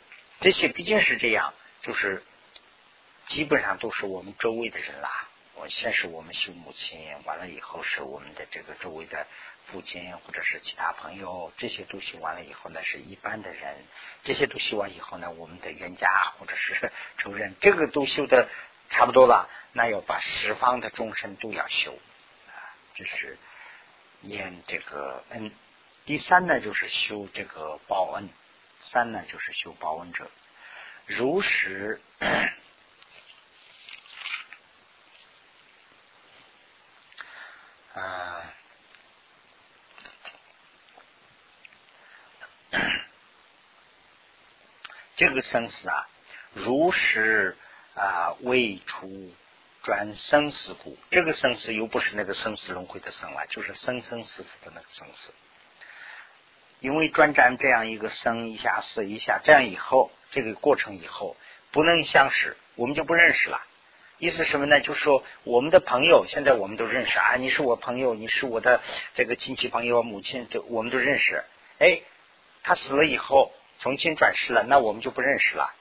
[0.40, 2.22] 这些毕竟是这样，就是
[3.28, 5.28] 基本上都是我们周围的人啦。
[5.54, 9.26] 我先是我们修母亲，完了以后是我们的这个周围的
[9.66, 13.84] 父亲或者是其他朋友，这些都修完了以后呢，是一般的人。
[14.22, 18.48] 这些都修完以后呢，我们的冤家或者是仇人，这个都修的
[18.88, 21.98] 差不多了，那要把十方的众生都要修
[22.46, 22.54] 啊，
[22.94, 23.36] 这是
[24.20, 25.52] 念这个恩。
[26.06, 28.30] 第三呢，就是修这个报恩。
[28.80, 30.30] 三呢，就是修报恩者，
[31.04, 32.00] 如实。
[37.98, 38.54] 啊，
[45.16, 46.08] 这个生死啊，
[46.52, 47.56] 如实
[47.94, 49.32] 啊，未出
[49.82, 50.96] 转生死故。
[51.10, 55.34] 这个生死又不是那个生死轮回的生了，就是生生死死的那个生死。
[56.80, 61.36] 因为转战这样一个生一下死一下，这样以后这个过程以后
[61.72, 63.60] 不能相识，我们就不认识了。
[64.18, 64.80] 意思什么呢？
[64.80, 68.80] 就是说我们的朋友现在我们都认识啊，你是我朋友，你是我的
[69.14, 71.44] 这个亲戚朋友、母亲，都我们都认识。
[71.78, 72.00] 哎，
[72.64, 75.72] 他死了以后重新转世了，那我们就不认识了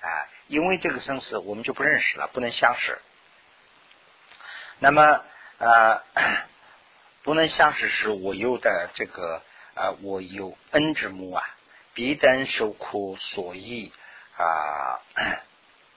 [0.00, 0.08] 啊，
[0.48, 2.98] 因为这个生死我们就不认识了，不能相识。
[4.80, 5.22] 那么
[5.58, 6.02] 呃，
[7.22, 9.40] 不能相识是我有的这个
[9.74, 11.44] 啊，我有恩之母啊，
[11.94, 13.92] 必等受苦，所以
[14.36, 15.00] 啊。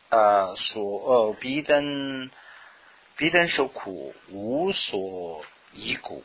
[0.10, 2.30] 呃所呃，彼等
[3.15, 5.43] 彼等受苦，无所
[5.74, 6.24] 依故，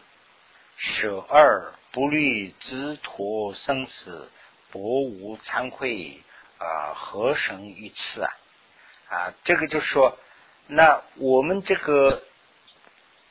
[0.77, 4.31] 舍二不虑之陀生死，
[4.71, 6.23] 薄无惭愧
[6.59, 8.31] 啊，何神于此啊？
[9.09, 10.19] 啊，这个就是说，
[10.69, 12.23] 那我们这个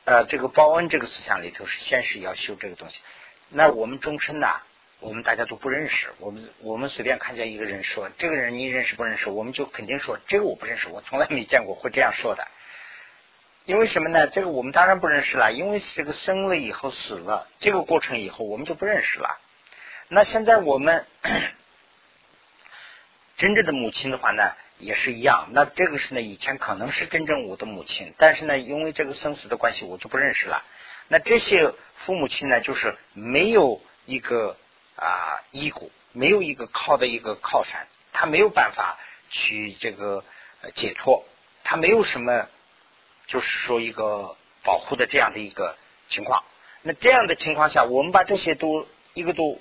[0.04, 3.00] 呃，这个报恩这个思想里头是先是要修这个东西，
[3.48, 4.60] 那我们终身呐。
[5.02, 12.46] 我们大家都不认识，我们我们随便看见一个人说这个人你认识不认识，我们就肯定说这个我不认识，我从来没见过会这样说的。
[13.64, 14.28] 因为什么呢？
[14.28, 19.40] 这个我们当然不认识了，因为这个生了以后死了，这个过程以后我们就不认识了。
[20.08, 21.04] 那现在我们
[23.36, 25.48] 真正的母亲的话呢，也是一样。
[25.50, 30.64] 那这个是呢，以前可能是真正我的母亲，但是呢，因为这个生死的关系，我就不认识了。
[31.08, 34.56] 那这些父母亲呢，就是没有一个。
[34.96, 38.98] 啊，依骨没有一个靠的一个靠山，他没有办法
[39.30, 40.24] 去这个
[40.74, 41.24] 解脱，
[41.64, 42.48] 他没有什么，
[43.26, 45.76] 就是说一个保护的这样的一个
[46.08, 46.44] 情况。
[46.82, 49.60] 那这样的情况下，我们把这些都一个都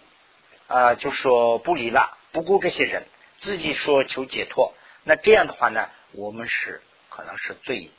[0.67, 3.07] 啊，就说不理了，不顾这些人，
[3.39, 4.73] 自己说求解脱。
[5.03, 7.91] 那这样的话呢，我们是可能是最，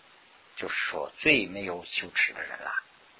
[0.57, 2.73] 就是说最没有羞耻的人了。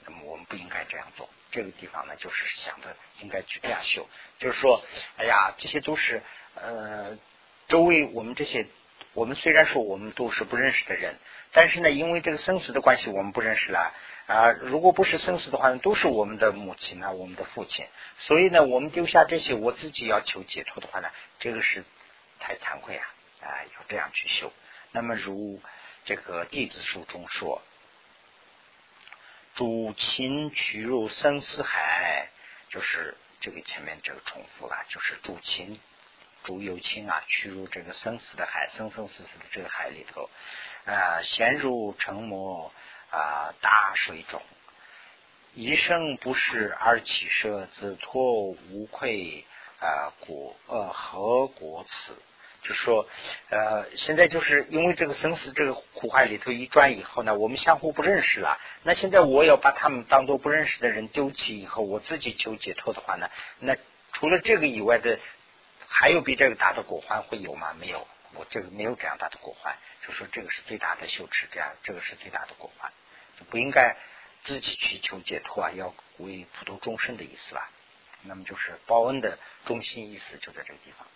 [0.05, 1.29] 那么我们不应该这样做。
[1.53, 4.83] 这个地方呢，就是想着应该去这样修，就是说，
[5.19, 6.23] 哎呀，这些都是
[6.55, 7.19] 呃，
[7.69, 8.67] 周围我们这些，
[9.13, 11.19] 我们虽然说我们都是不认识的人，
[11.53, 13.95] 但是呢，因为这个生死的关系，我们不认识了
[14.27, 14.51] 啊。
[14.63, 17.87] 如果不是生死的话呢，都是我们的母亲啊，我们的父亲。
[18.19, 21.85] 所以呢，我们丢下这些，我自己要求解脱的话呢，这个是
[22.41, 23.07] 太惭愧啊
[23.43, 24.51] 啊，要这样去修。
[24.91, 25.61] 那么如
[26.07, 27.61] 这个弟子书中说。
[29.55, 32.31] 主亲屈入生死海，
[32.71, 35.79] 就是这个前面这个重复了，就是主亲、
[36.45, 40.31] 主有亲啊，屈入这个生死的海，生生死死的这个海里头
[40.87, 42.73] 啊，陷入沉没
[43.11, 44.41] 啊大水中，
[45.53, 49.45] 一生不食而起舍，自脱无愧
[49.81, 52.17] 啊果呃何果此？
[52.63, 53.09] 就说，
[53.51, 58.59] 呃，现在就是因为这个生死这个苦海里头一转以后呢，我们相互不认识了。
[58.85, 63.77] 那现在我要把他们当做不认识的人丢弃以后，我自己求解脱的话呢，那
[64.13, 65.19] 除了这个以外的，
[65.89, 67.75] 还有比这个大的果患会有吗？
[67.81, 69.77] 没有，我这个没有这样大的果患。
[70.07, 72.93] 就说这个是最大的羞耻，这样这个是最大的果患，
[73.39, 73.97] 就不应该
[74.45, 77.71] 自己去求解脱啊，要为普度众生的意思吧。
[78.23, 81.09] 那么就是报恩的中心意思就在这个地方。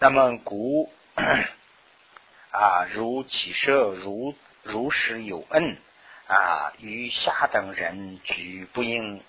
[0.00, 0.92] 那么故
[2.50, 5.78] 啊，如起舍，如如实有恩
[6.26, 9.22] 啊，于下等人举不应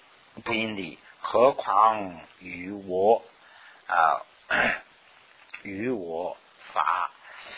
[0.44, 3.24] 不应理，何况于我
[3.88, 4.26] 啊？
[5.62, 6.36] 于我
[6.74, 7.12] 法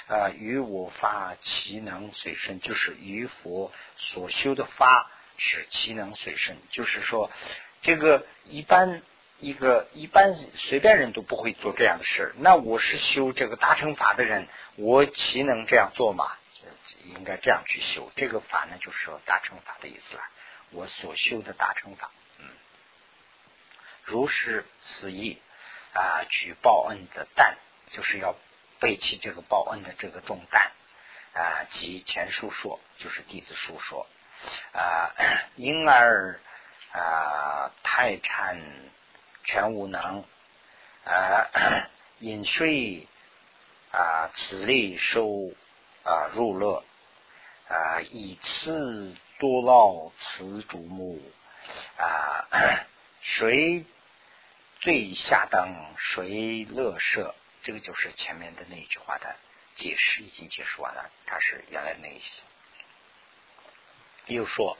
[0.08, 7.32] 啊，与我法其能随身，就是于佛所修的法是其能随身，就是说
[7.82, 9.02] 这个一般。
[9.39, 16.38] 一个一般随便人都不会做这样的事，那我是修这个大乘法的人，我岂能这样做嘛？
[17.04, 20.23] 应该这样去修这个法呢，就是说大乘法的意思了。
[20.71, 22.45] 我所修的大乘法，嗯，
[24.04, 25.39] 如是此意
[25.93, 27.56] 啊，举报恩的担，
[27.91, 28.36] 就是要
[28.80, 30.71] 背起这个报恩的这个重担
[31.34, 34.08] 啊，及前述说就是弟子述说
[34.73, 35.13] 啊，
[35.56, 36.39] 因而
[36.91, 38.62] 啊太禅
[39.47, 40.25] 全无能
[41.05, 41.47] 啊
[42.19, 43.07] 饮水
[43.91, 45.51] 啊此类受
[46.03, 46.83] 啊入乐
[47.69, 51.21] 啊以次多劳此主目
[51.97, 52.45] 啊
[53.21, 53.86] 谁
[54.81, 57.33] 最下等谁乐舍，
[57.63, 59.38] 这个就是前面的那一句话的
[59.75, 62.43] 解释已经解释完了，它是原来那一些。
[64.25, 64.77] 又说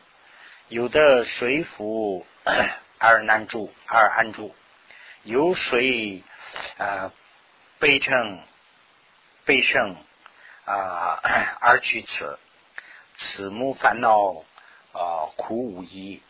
[0.70, 2.26] 有的水府
[3.00, 4.54] 二难住二安住，
[5.24, 6.24] 有水
[6.78, 7.14] 啊
[7.80, 8.44] 悲称
[9.46, 9.96] 悲胜
[10.66, 11.22] 啊
[11.62, 12.38] 而去此，
[13.18, 14.44] 此目烦恼
[14.92, 16.22] 啊苦无依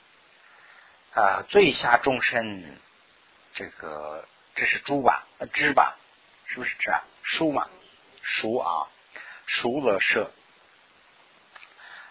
[1.14, 2.78] 啊最下众生。
[3.54, 4.24] 这个
[4.54, 5.26] 这是猪吧？
[5.52, 5.98] 知吧？
[6.46, 7.04] 是不是知啊？
[7.24, 7.68] 书嘛，
[8.22, 8.88] 书啊，
[9.48, 10.32] 书乐舍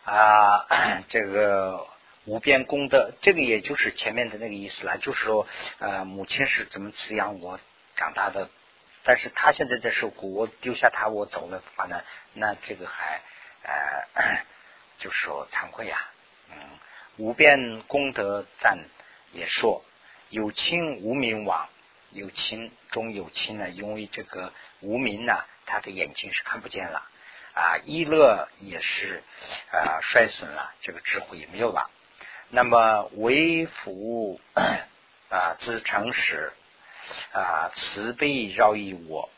[0.05, 0.67] 啊，
[1.09, 1.87] 这个
[2.27, 4.99] 无边功德，这个也就是前面的那个意思了。
[4.99, 5.47] 就是说，
[5.79, 7.59] 呃，母亲是怎么滋养我
[7.95, 8.51] 长大的，
[9.05, 12.03] 但是他现在在受苦，我丢下他，我走了的话呢，
[12.35, 13.23] 那这个还
[13.63, 14.45] 呃，
[14.99, 16.11] 就是说惭愧呀。
[16.51, 16.57] 嗯，
[17.17, 18.79] 无边功德赞
[19.33, 19.83] 也说。
[20.29, 21.69] 有亲无名往，
[22.11, 27.09] 有亲中有亲呢，因为这个无名呢，他的眼睛是看不见了
[27.55, 29.23] 啊，一乐也是
[29.71, 31.89] 啊衰损了，这个智慧也没有了。
[32.49, 34.41] 那么为福
[35.29, 36.53] 啊自诚实
[37.33, 39.29] 啊慈悲饶益我，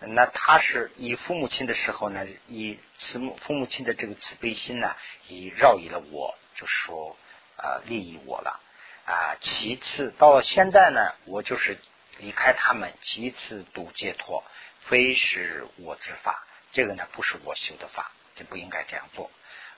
[0.00, 4.94] 那他是以父母亲的时候呢，以慈母父母亲的这个慈悲心呢，
[5.28, 7.16] 以饶益了我，就是说
[7.56, 8.60] 啊利益我了。
[9.06, 11.78] 啊，其次到了现在呢，我就是
[12.18, 14.44] 离开他们，其次度解脱，
[14.82, 16.44] 非是我之法。
[16.72, 19.30] 这个呢，不是我修的法，就不应该这样做。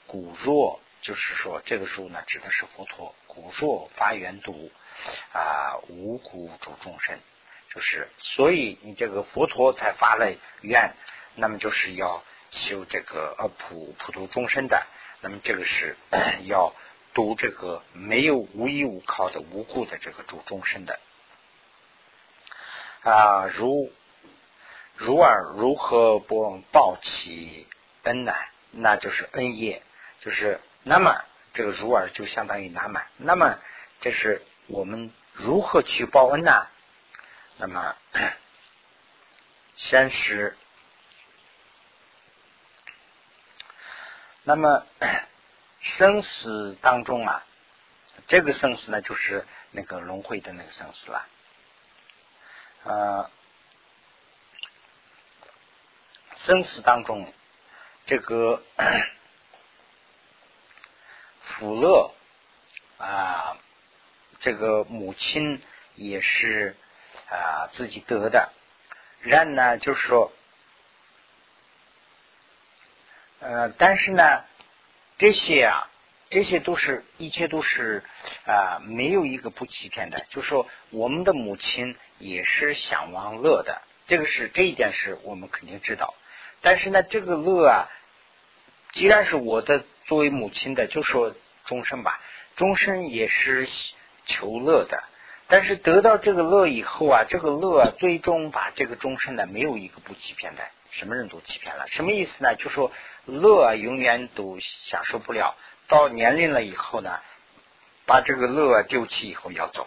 [0.08, 3.14] 古若就是说，这个书呢，指的是佛陀。
[3.26, 4.70] 古若发愿度
[5.32, 7.18] 啊，无苦主众生，
[7.74, 10.32] 就是所以你这个佛陀才发了
[10.62, 10.94] 愿，
[11.34, 14.86] 那么就是要修这个呃普普度众生的，
[15.20, 15.96] 那么这个是
[16.44, 16.74] 要。
[17.12, 21.00] 读这个没有无依无靠的无故的这个主众生的
[23.02, 23.92] 啊，如
[24.94, 27.66] 如尔如何不报其
[28.04, 28.32] 恩呢？
[28.70, 29.82] 那就是恩业，
[30.20, 33.58] 就是那么这个如尔就相当于那么，那么
[33.98, 36.66] 这是我们如何去报恩呢？
[37.58, 37.96] 那么
[39.76, 40.56] 先是
[44.44, 44.86] 那么。
[45.82, 47.42] 生死当中啊，
[48.28, 51.26] 这个生死呢，就是那个轮回的那个生死了。
[52.84, 53.30] 呃，
[56.36, 57.32] 生死当中，
[58.04, 58.62] 这个
[61.50, 62.12] 福乐
[62.98, 63.58] 啊，
[64.40, 65.62] 这个母亲
[65.94, 66.74] 也是
[67.28, 68.50] 啊自己得的。
[69.20, 70.32] 然呢，就是说，
[73.40, 74.22] 呃，但是呢。
[75.22, 75.86] 这些啊，
[76.30, 78.02] 这些都是一切都是
[78.46, 80.24] 啊，没有一个不欺骗的。
[80.30, 86.14] 就是说我们的母亲也是想往乐的，这个是这一点是我们肯定知道。
[86.62, 87.92] 但是呢，这个乐啊，
[88.92, 92.20] 既然是我的作为母亲的，就说终身吧，
[92.56, 93.68] 终身也是
[94.26, 95.04] 求乐的。
[95.46, 100.64] 但是得到这个乐以后啊，这个乐啊最终把这个终身呢，没有一个不欺骗的。
[100.90, 102.56] 什么人都欺骗了，什么意思呢？
[102.56, 102.90] 就说
[103.24, 105.54] 乐永远都享受不了，
[105.86, 107.20] 到年龄了以后呢，
[108.04, 109.86] 把这个乐丢弃以后要走，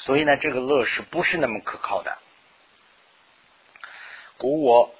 [0.00, 2.18] 所以呢，这个乐是不是那么可靠的？
[4.36, 4.94] 故我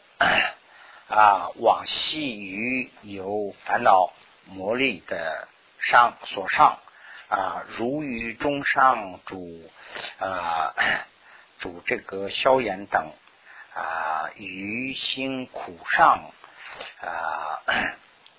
[1.09, 4.12] 啊，往昔于有烦恼
[4.47, 5.49] 魔力的
[5.81, 6.79] 上所上
[7.29, 9.71] 啊，如于中上主
[10.19, 10.75] 啊，
[11.59, 13.13] 主这个消炎等。
[13.79, 16.31] 啊，于心苦上
[17.02, 17.61] 啊，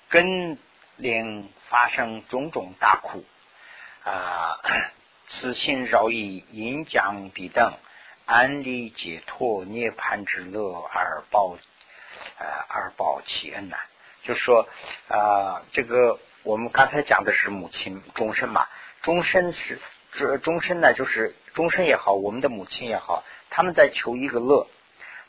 [0.10, 0.58] 根
[0.96, 3.24] 令发生种种大苦
[4.04, 4.58] 啊，
[5.28, 7.72] 此心饶以引讲彼等
[8.26, 11.56] 安利解脱涅盘之乐而报
[12.38, 13.78] 呃而报其恩呐。
[14.24, 14.68] 就说
[15.08, 18.68] 啊，这个我们刚才讲的是母亲终身嘛，
[19.02, 19.80] 终身是
[20.44, 24.68] 终身呢，就是终身也好，我们的母亲也好，他们在求一个乐。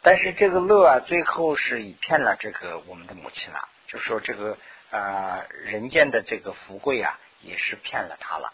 [0.02, 4.56] 但是这个乐啊，最后是以骗了这个我们的母亲了，就说这个
[4.90, 8.52] 啊人间的这个富贵啊，也是骗了他了。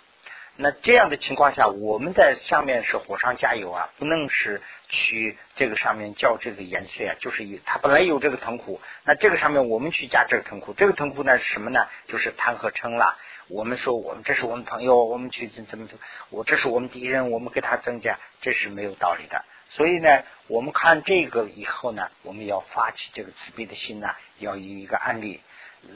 [0.57, 11.89] 那这样的情况下，我们在上面是火上加油啊，不能是去这个上面叫这个颜色啊，就是它本来有这个痛苦，那这个上面我们去加这个痛苦，这个痛苦呢是什么呢？
[12.07, 13.19] 就是贪和嗔了。
[13.49, 15.89] 我们说我们这是我们朋友，我们去怎么怎么，
[16.31, 19.45] 我这是我们敌人，我们给他增加，这是没有道理的。
[19.75, 25.41] 所以呢，我们看这个以后呢，我们要发起这个慈悲的心呢，要有一个案例。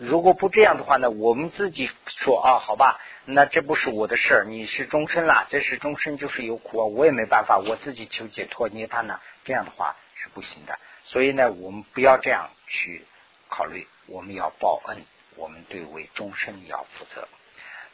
[0.00, 10.76] 如果不这样的话呢，我们自己说啊，好吧，那这不是我的事儿，你是终身啦，这是终身就是有苦啊，我也没办法，我自己求解脱涅槃呢，这样的话是不行的。
[11.04, 13.06] 所以呢，我们不要这样去
[13.48, 15.04] 考虑，我们要报恩，
[15.36, 17.28] 我们对为终身要负责。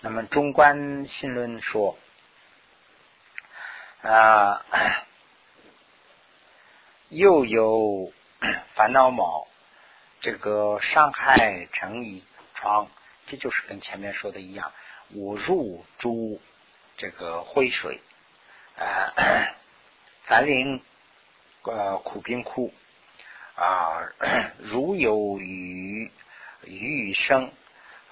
[0.00, 1.98] 那么中观心论说，
[4.02, 4.64] 啊，
[7.14, 8.12] 又有
[8.74, 9.46] 烦恼毛，
[10.20, 12.88] 这个伤害成一疮，
[13.26, 14.72] 这就是跟前面说的一样。
[15.10, 16.40] 我入诸
[16.96, 18.00] 这个灰水，
[18.76, 19.54] 啊，
[20.26, 20.82] 凡灵
[21.62, 22.72] 呃苦冰窟
[23.54, 24.12] 啊，
[24.58, 26.10] 如有雨
[26.64, 27.50] 雨雨生。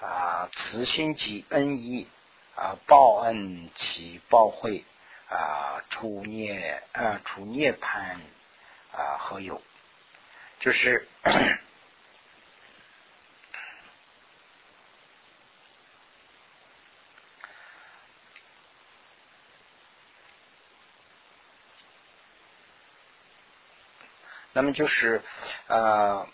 [0.01, 2.09] 啊，慈心及恩义
[2.57, 4.83] 啊，报恩其报会
[5.29, 8.17] 啊，除孽啊，除涅槃
[8.93, 9.61] 啊，何有？
[10.59, 11.07] 就是，
[24.53, 25.21] 那么就是
[25.67, 26.27] 呃，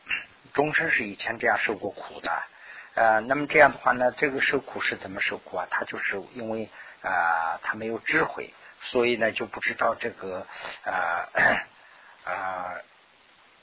[0.53, 2.43] 终身是以前这样受过苦的。
[2.95, 5.65] 呃，那么这样的话呢，这个受苦是怎么受苦啊？
[5.71, 6.69] 他就是因为
[7.01, 10.45] 啊，他没有智慧，所以呢就不知道这个
[10.83, 11.29] 啊
[12.29, 12.75] 啊，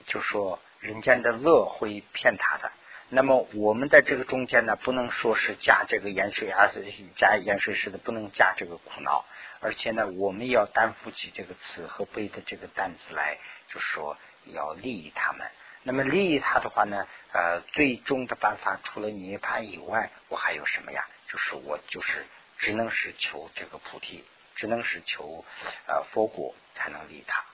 [0.06, 2.72] 就说人间的乐会骗他的。
[3.08, 6.84] 那么我们在这个中间呢，不能说是加这个盐水啊，是
[7.16, 9.24] 加盐水似的，不能加这个苦恼。
[9.60, 13.38] 而且呢，我们要担负起这个慈和悲的这个担子来，
[13.68, 15.46] 就说要利益他们。
[15.82, 21.06] 那么利益他的话呢，呃，最终的办法除了涅槃以外，我还有什么呀？
[21.28, 22.26] 就是我就是
[22.58, 24.24] 只能是求这个菩提，
[24.56, 25.44] 只能是求
[25.86, 27.44] 呃佛果才能利他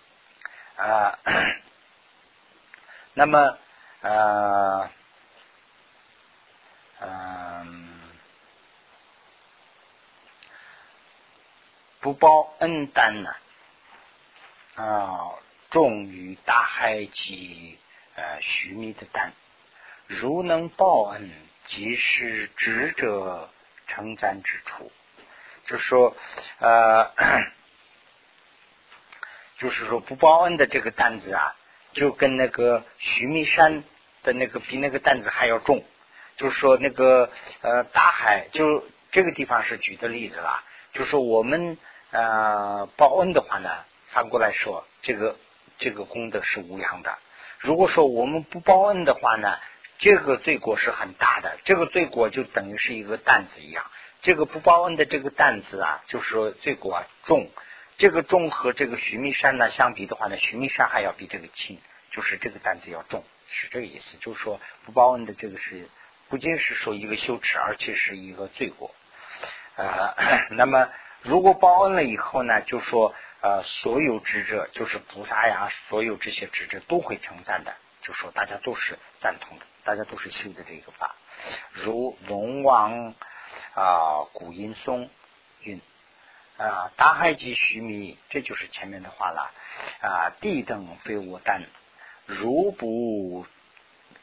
[0.77, 1.18] 啊。
[3.14, 3.59] 那么
[4.01, 4.91] 呃
[7.01, 8.01] 嗯，
[12.01, 13.35] 不报恩担呢
[14.77, 15.35] 啊，
[15.70, 17.79] 重于大海及。
[18.14, 19.33] 呃，须弥的丹，
[20.07, 21.33] 如能报恩，
[21.64, 23.49] 即是智者
[23.87, 24.93] 称赞之处。
[25.64, 26.14] 就说，
[26.59, 27.11] 呃，
[29.63, 31.55] 就是说不报恩的这个担子啊，
[31.93, 33.85] 就跟那个须弥山
[34.25, 35.85] 的那个比那个担子还要重。
[36.37, 40.65] 就是说，那个呃大海，就这个地方是举的例子了。
[40.95, 41.79] 就是说，我们
[42.11, 43.71] 呃报恩的话呢，
[44.09, 45.37] 反过来说，这个
[45.79, 47.17] 这个功德是无量的。
[47.61, 49.59] 如果说我们不报恩的话呢，
[49.99, 51.59] 这个罪过是很大的。
[51.65, 53.85] 这个罪过就等于是一个担子一样。
[54.23, 57.49] 这个不报恩的这个担子啊，就是说罪过啊重。
[57.99, 61.78] 这个重和这个须弥山呢相比的话呢，须弥山还要比这个轻，
[62.11, 64.16] 就是这个担子要重，是这个意思。
[64.18, 65.88] 就是说不报恩的这个是
[66.28, 68.95] 不仅是说一个羞耻，而且是一个罪过。
[69.76, 70.14] 呃，
[70.57, 70.88] 那么
[71.22, 73.14] 如果报恩了以后呢，就说。
[73.45, 81.16] 呃，所有智者就是菩萨呀，所有这些智者都会称赞的，就说大家都是赞同的，大家都是修的这个法。
[81.72, 83.16] 如龙王
[83.74, 85.11] 啊，古音松
[85.62, 85.80] 云
[86.63, 89.51] 啊，大海及须弥，这就是前面的话了
[90.01, 90.31] 啊。
[90.41, 91.63] 地等非我担，
[92.27, 93.45] 如不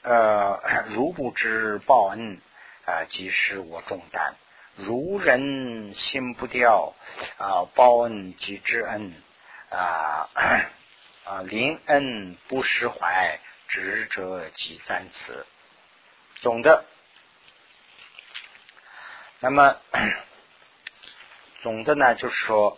[0.03, 2.39] 呃， 如不知报恩
[2.85, 4.35] 啊，即是我重担。
[4.75, 6.93] 如人心不掉
[7.37, 9.13] 啊，报恩即知恩
[9.69, 10.29] 啊
[11.25, 15.45] 啊，临恩不释怀，执者即赞此。
[16.37, 16.85] 总的，
[19.41, 19.75] 那么
[21.61, 22.77] 总的呢，就是说，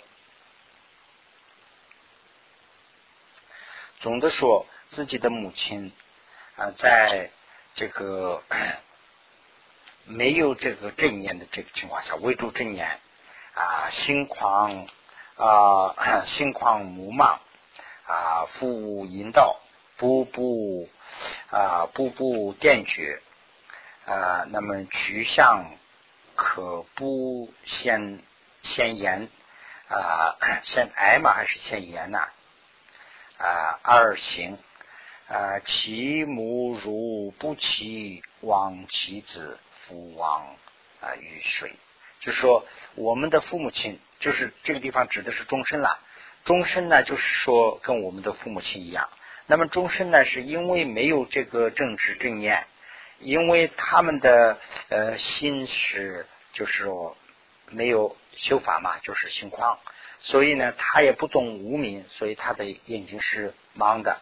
[3.99, 5.91] 总的说自己的母亲
[6.55, 7.31] 啊，在
[7.73, 8.43] 这个。
[10.05, 12.99] 没有这个正念的这个情况下，唯独正念
[13.53, 14.87] 啊，心狂
[15.37, 17.37] 啊，心狂目盲
[18.07, 19.61] 啊，复淫道，
[19.97, 20.89] 步步
[21.51, 23.21] 啊，步步电觉
[24.05, 25.77] 啊，那么取向
[26.35, 28.23] 可不先
[28.61, 29.29] 先言
[29.87, 32.29] 啊，先挨嘛还是先言呐？
[33.37, 34.57] 啊，二行
[35.27, 39.59] 啊，其母如不其亡其子。
[39.87, 40.55] 不忘
[41.01, 41.73] 啊，于水，
[42.21, 45.99] 就是说我们的父母亲，就是这个地方指的是终身了。
[46.45, 49.09] 终身呢，就是说跟我们的父母亲一样。
[49.47, 52.67] 那么终身呢，是因为没有这个正知正念，
[53.19, 54.57] 因为他们的
[54.87, 57.17] 呃心是就是说
[57.71, 59.77] 没有修法嘛，就是心旷，
[60.19, 64.21] 所以呢，他也不懂无名，所以他的眼睛是盲的。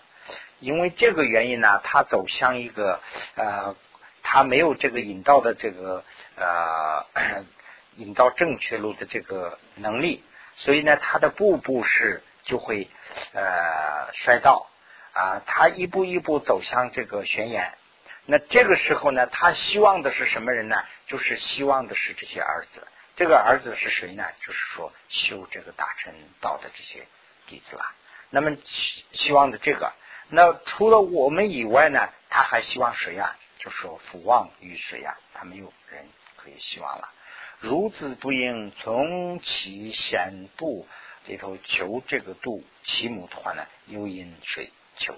[0.60, 3.02] 因为这个原因呢，他走向一个
[3.36, 3.76] 呃，
[4.24, 6.04] 他没有这个引导的这个
[6.36, 7.06] 呃
[7.96, 10.24] 引导正确路的这个能力。
[10.56, 12.90] 所以呢，他的步步是就会
[13.34, 14.70] 呃摔倒
[15.14, 17.74] 啊，他一步一步走向这个悬崖。
[18.26, 20.76] 那这个时候呢，他希望的是什么人呢？
[21.08, 22.86] 就是希望的是这些儿子。
[23.20, 24.24] 这个儿子是谁呢？
[24.40, 27.06] 就是说修这个大乘道的这些
[27.48, 27.94] 弟子啦。
[28.30, 29.92] 那么希希望的这个，
[30.30, 33.38] 那除了我们以外呢，他还希望谁啊？
[33.58, 35.18] 就说福望于谁啊？
[35.34, 36.08] 他没有人
[36.38, 37.10] 可以希望了。
[37.62, 40.88] 孺子不应从其先度
[41.26, 45.14] 里头求这个度其母的话呢，又因谁求？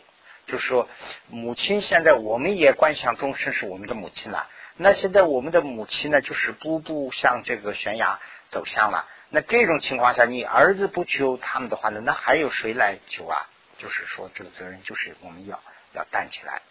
[0.47, 0.89] 就是说，
[1.28, 4.49] 母亲现在我们也观想终身是我们的母亲了。
[4.82, 8.20] 那现在我们的母亲呢，就是步步向这个悬崖
[8.50, 9.08] 走向了。
[9.30, 13.48] 那这种情况下，你儿子不求他们的话呢，那还有谁来求啊？
[13.78, 15.62] 就是说，这个责任就是我们要
[15.94, 16.62] 要担起来。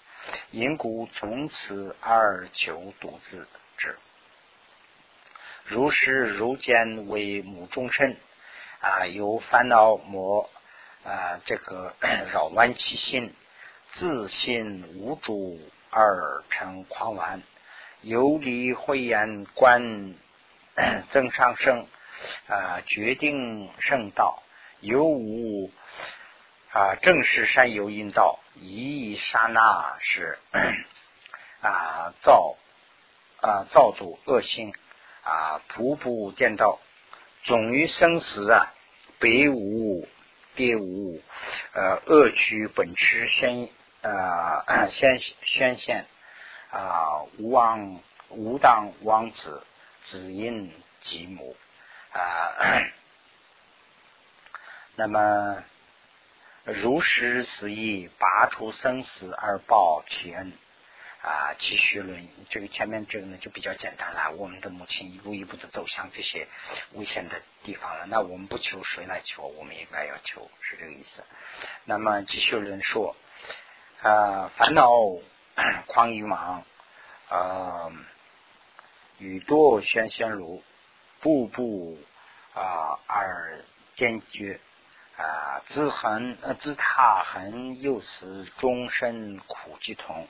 [0.51, 3.47] 因故从此而求独自
[3.79, 3.97] 之。
[5.65, 8.17] 如是如见为母终身
[8.81, 10.51] 啊，有烦恼魔
[11.05, 11.95] 啊，这个
[12.35, 13.35] 扰乱其心，
[13.93, 15.59] 自信无主
[15.91, 17.43] 而成狂顽，
[18.03, 20.15] 游离慧眼观
[21.11, 21.87] 增上升
[22.49, 24.43] 啊，决定圣道，
[24.81, 25.71] 有无
[26.73, 30.39] 啊，正是善有因道，一一刹那是
[31.63, 32.57] 啊造
[33.41, 34.73] 啊造作恶心。
[35.23, 36.81] 啊，步步颠倒，
[37.45, 38.73] 总于生死啊，
[39.19, 40.09] 别无
[40.55, 41.21] 别无，
[41.75, 43.69] 呃，恶趣本持先
[44.01, 46.07] 呃 先宣现
[46.71, 49.63] 啊，无王无当王子，
[50.05, 51.57] 只因极母
[52.13, 52.21] 啊。
[54.97, 55.65] 那么
[56.65, 60.53] 如实思义，拔除生死而报其恩。
[61.23, 64.31] 啊，继续论这个前面这个呢就比较简单了。
[64.39, 66.49] 我们的母亲一步一步的走向这些
[66.93, 69.43] 危险的地方了，那我们不求谁来求？
[69.43, 71.23] 我们应该要求，是这个意思。
[71.85, 73.15] 那么继续论说，
[74.01, 74.89] 啊，烦恼
[75.87, 76.65] 狂于忙，
[77.29, 77.93] 啊，
[79.19, 80.63] 雨多宣宣如，
[81.21, 81.99] 步步
[82.55, 83.65] 啊而
[83.97, 84.61] 坚决
[85.17, 90.29] 啊，自恒自踏恒又死，终身苦即同。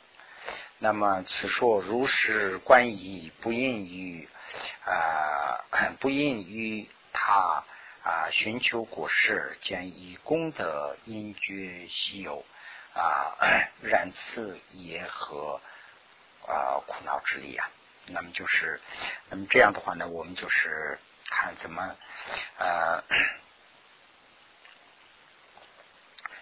[0.79, 4.29] 那么此说如是观矣，不应于
[4.85, 5.65] 啊，
[6.01, 7.63] 不应于他
[8.03, 12.45] 啊，寻求果实，见以功德因觉稀有
[12.95, 13.37] 啊，
[13.83, 15.61] 然此也和
[16.47, 17.71] 啊苦恼之力啊。
[18.07, 18.81] 那么就是，
[19.29, 20.99] 那么这样的话呢，我们就是
[21.31, 21.97] 看怎么
[22.59, 23.05] 呃，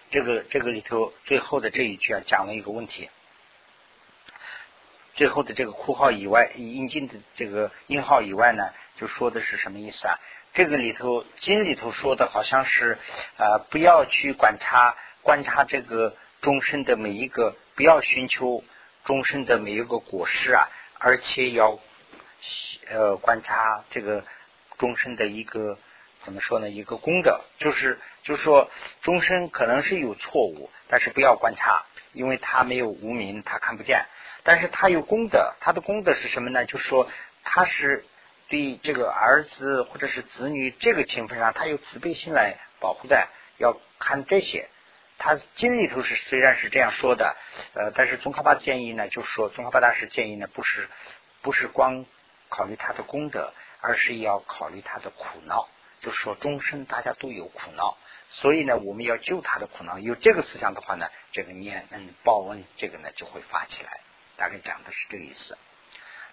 [0.09, 3.11] 这个这个里头最后的这一句啊，讲了一个问题。
[5.15, 10.17] 最后的这个括号以外，引进的这个引号以外呢，就说的是什么意思啊？
[10.53, 12.97] 这个里头经里头说的好像是
[13.37, 18.63] 啊，不要去观察观察这个终身的每一个，不要寻求
[19.03, 20.67] 终身的每一个果实啊，
[20.97, 21.79] 而且要
[22.89, 24.23] 呃观察这个
[24.77, 25.77] 终身的一个
[26.23, 26.69] 怎么说呢？
[26.69, 28.69] 一个功德，就是就是说
[29.01, 34.05] 终身可能是有错误，但是不要观察，因为他没有无名，他看不见。
[34.43, 36.65] 但是他有功德，他的功德是什么呢？
[36.65, 37.09] 就是说
[37.43, 38.05] 他是
[38.47, 43.27] 对这个儿子或者是子女这个情分上，他有慈悲心来保护的。
[43.57, 44.69] 要看这些，
[45.19, 47.35] 他经里头是虽然是这样说的，
[47.73, 50.89] 呃，但是宗喀巴建议呢，就是说宗喀巴大师建议呢，不是
[51.41, 52.05] 不是光
[52.47, 55.69] 考虑他的功德，而是要考虑他的苦恼。
[56.01, 57.97] 就是说终身大家都有苦恼，
[58.29, 59.99] 所以呢，我们要救他的苦恼。
[59.99, 63.99] 有这个思想的话呢，这个念恩报恩这个呢就会发起来。
[64.37, 65.57] 大概讲的是这个意思。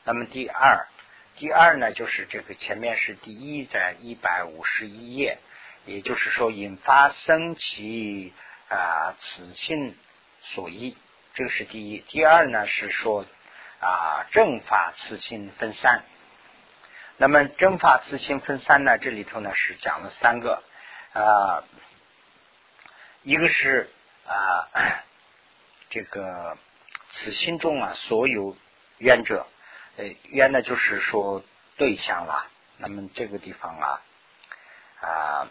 [0.05, 0.87] 那么第二，
[1.35, 5.39] 第二呢，就是这个前面是第一，在一百五十一页，
[5.85, 8.33] 也就是说引发升起
[8.69, 9.99] 啊此心
[10.43, 10.97] 所依，
[11.35, 12.01] 这个是第一。
[12.09, 13.25] 第二呢是说
[13.81, 16.03] 啊正法此心分三。
[17.17, 20.63] 那么正法此心分三呢，这里头呢是讲了三个
[21.13, 21.65] 啊，
[23.23, 23.91] 一个是
[24.27, 24.69] 啊
[25.91, 26.57] 这个。
[27.13, 28.55] 此心中啊，所有
[28.99, 29.47] 冤者，
[29.97, 31.43] 呃，冤呢就是说
[31.79, 32.47] 对象了，
[32.77, 34.03] 那么这个地方啊
[35.01, 35.49] 啊，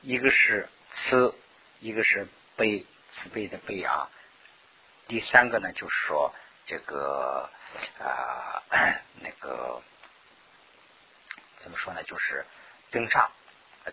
[0.00, 1.34] 一个是慈，
[1.80, 2.26] 一个是
[2.56, 4.10] 悲，慈悲的悲啊。
[5.06, 6.34] 第三个呢，就是说
[6.66, 7.50] 这个
[7.98, 8.62] 啊
[9.20, 9.82] 那个
[11.58, 12.02] 怎么说呢？
[12.04, 12.44] 就是
[12.90, 13.30] 增上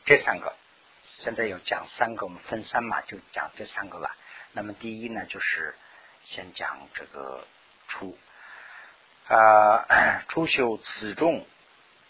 [0.05, 0.55] 这三个。
[1.03, 4.15] 现在要讲三个，我们分三嘛，就讲这三个了。
[4.53, 5.75] 那么第一呢，就是
[6.23, 7.45] 先讲这个
[7.87, 8.17] 初
[9.27, 11.45] 啊， 初修此众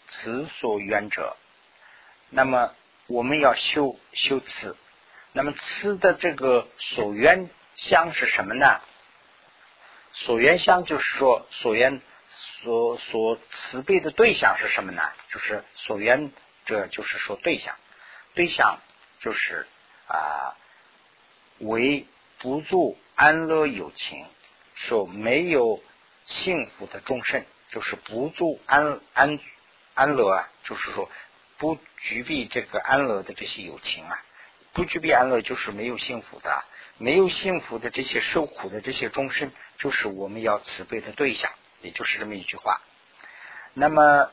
[0.08, 1.36] 此所缘者。
[2.28, 2.74] 那么
[3.06, 4.76] 我们要修修此，
[5.32, 8.80] 那么吃的这个所缘相是什么呢？
[10.12, 12.00] 所缘相就是说所缘
[12.62, 15.02] 所所慈悲的对象是什么呢？
[15.30, 16.32] 就是所缘
[16.66, 17.76] 者，就是说对象，
[18.34, 18.78] 对象
[19.20, 19.66] 就是
[20.06, 20.56] 啊
[21.58, 22.06] 为。
[22.38, 24.26] 不住安乐有情，
[24.74, 25.80] 说没有
[26.24, 29.38] 幸福的众生，就是不住安安
[29.94, 31.08] 安乐啊，就是说
[31.56, 34.24] 不具备这个安乐的这些有情啊，
[34.72, 36.64] 不具备安乐就是没有幸福的，
[36.98, 41.50] 没有幸福的这些受苦的这些众生，就是我们要慈悲的对象，
[41.80, 42.80] 也就是这么一句话。
[43.74, 44.30] 那么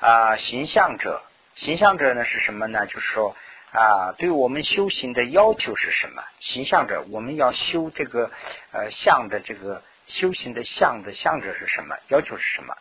[0.00, 1.22] 啊，形象者，
[1.54, 2.86] 形象者呢是什么呢？
[2.86, 3.36] 就是说。
[3.74, 6.22] 啊，对我们修行的要求是什么？
[6.40, 8.30] 形象者，我们要修这个
[8.70, 11.96] 呃相的这个修行的相的相者是什么？
[12.08, 12.76] 要求是什么？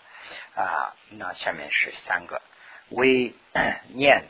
[0.54, 2.42] 啊，那下面是三个：
[2.90, 3.34] 为
[3.96, 4.26] 念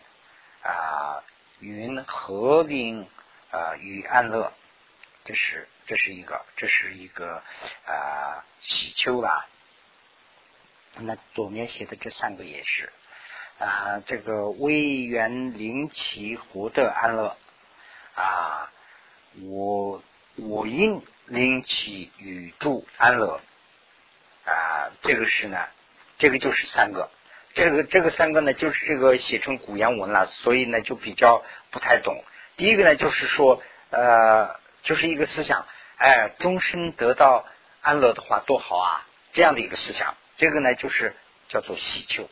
[0.62, 1.24] 啊
[1.62, 3.08] 云和灵
[3.52, 4.52] 啊与安乐，
[5.24, 7.42] 这是这是一个，这是一个
[7.86, 9.48] 啊祈求吧。
[10.96, 12.92] 那左面写的这三个也是。
[13.60, 17.38] 啊，这个微缘灵奇活得安乐
[18.16, 18.72] 啊，
[19.44, 20.02] 我
[20.36, 23.40] 我因灵奇与助安乐
[24.46, 25.68] 啊，这个是呢，
[26.18, 27.12] 这个就是三个，
[27.54, 32.24] 这个这个三个呢，就是这个写成古言文了，所以呢就比较不太懂。
[32.58, 35.66] 第一个呢，就是说呃，就是一个思想，
[35.98, 37.46] 哎，终身得到
[37.82, 41.16] 安乐的话多好啊，这样的一个思想，这个呢就是
[41.50, 42.30] 叫做喜求。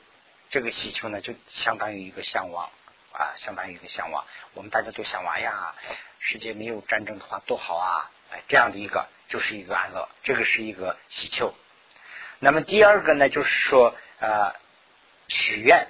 [0.49, 2.69] 这个喜求呢，就相当于一个向往
[3.11, 4.25] 啊，相当于一个向往。
[4.53, 5.75] 我们大家都想玩呀，
[6.19, 8.11] 世界没有战争的话多好啊！
[8.31, 11.53] 哎，这样的一个就是一个安乐，这个是一个喜求。
[12.39, 14.55] 那么第二个呢，就是说呃，
[15.29, 15.87] 许愿，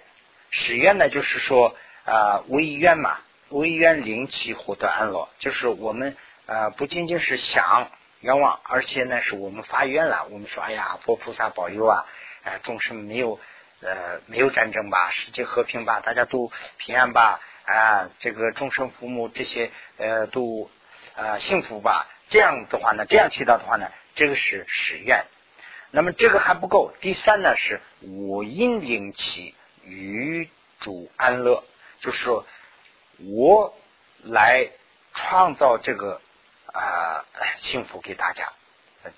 [0.51, 1.75] 许愿呢，就是说
[2.05, 6.15] 啊，为愿嘛，为愿灵气获得安乐，就是我们
[6.45, 10.27] 呃不仅仅是想愿望，而且呢，是我们发愿了。
[10.29, 12.05] 我们说，哎呀，佛菩萨保佑啊，
[12.43, 13.39] 哎，众生没有。
[13.81, 20.69] 呃，没有战争吧，世界和平吧，大家都平安吧，啊，这个众生父母这些呃都
[21.15, 22.05] 啊幸福吧。
[22.27, 25.23] 这样的话呢，这样祈祷的话呢，这个是许愿。
[25.91, 31.63] 那么这个还不够，第三呢是我因引起与主安乐，
[31.99, 32.45] 就是说
[33.17, 33.77] 我
[34.19, 34.69] 来
[35.13, 36.21] 创造这个
[36.71, 37.25] 啊
[37.57, 38.51] 幸福给大家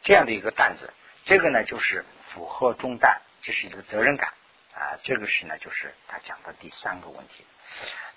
[0.01, 0.93] 这样的一个担子。
[1.25, 4.33] 这个呢就是符合中担，这是一个责任感。
[4.73, 7.45] 啊，这个是呢，就是他讲的第三个问题。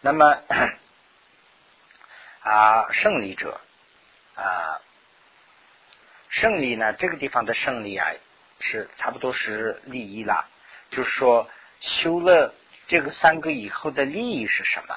[0.01, 0.41] 那么
[2.41, 3.61] 啊，胜利者
[4.37, 4.81] 啊，
[6.29, 8.07] 胜利呢，这个地方的胜利啊，
[8.65, 10.49] 是差不多是利益了。
[10.91, 11.49] 就是说，
[11.81, 12.55] 修了
[12.87, 14.97] 这个三个以后的利益是什么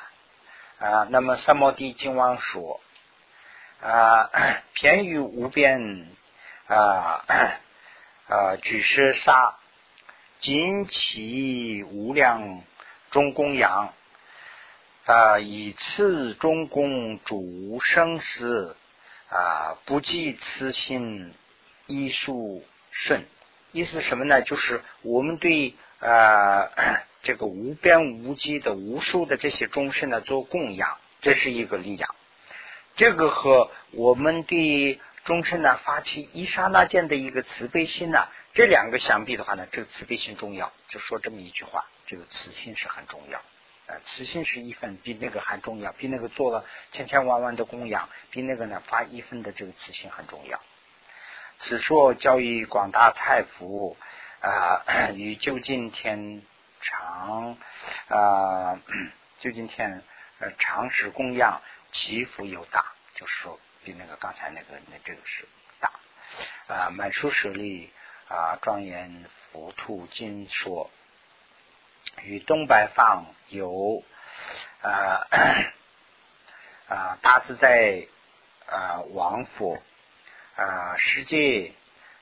[0.80, 1.08] 啊？
[1.10, 2.80] 那么三摩地经王说
[3.82, 4.30] 啊，
[4.74, 6.08] 偏于无边
[6.68, 7.26] 啊
[8.30, 9.56] 啊，举世杀。
[10.40, 12.62] 今其无量
[13.10, 13.94] 中供养
[15.06, 18.78] 啊，以次中供主生死
[19.30, 21.34] 啊，不计此心
[21.88, 23.26] 一数顺。
[23.72, 24.42] 意思什么呢？
[24.42, 26.70] 就是我们对啊
[27.24, 32.16] 这个无边无际的无数的这些众生呢做供养，这是一个力量。
[32.96, 38.28] 这个和我们对众生呢发起一刹那间的一个慈悲心呢。
[38.54, 43.40] 这两个相比的话呢，这个慈悲心重要，就说这么一句话，这个慈心是很重要，
[43.86, 50.60] 呃，慈心是一份，比那个还重要，比那个做了千千万万的供养，比那个呢发一分的这个慈心很重要。
[51.60, 53.98] 此说教育广大太福
[54.42, 56.42] 啊，与究竟天
[56.82, 57.58] 长
[58.08, 58.80] 啊，
[59.40, 60.04] 究竟天
[60.40, 62.86] 呃长时供养，其福有大，
[63.16, 65.48] 就是说比那个刚才那个那这个是
[65.80, 65.92] 大
[66.68, 67.92] 啊，满书舍利。
[68.30, 68.60] 啊！
[68.62, 70.92] 庄严浮屠经说，
[72.24, 74.04] 与东白放有
[74.82, 75.24] 啊
[76.92, 78.06] 啊大自在
[78.66, 79.82] 啊王佛
[80.58, 81.72] 啊世界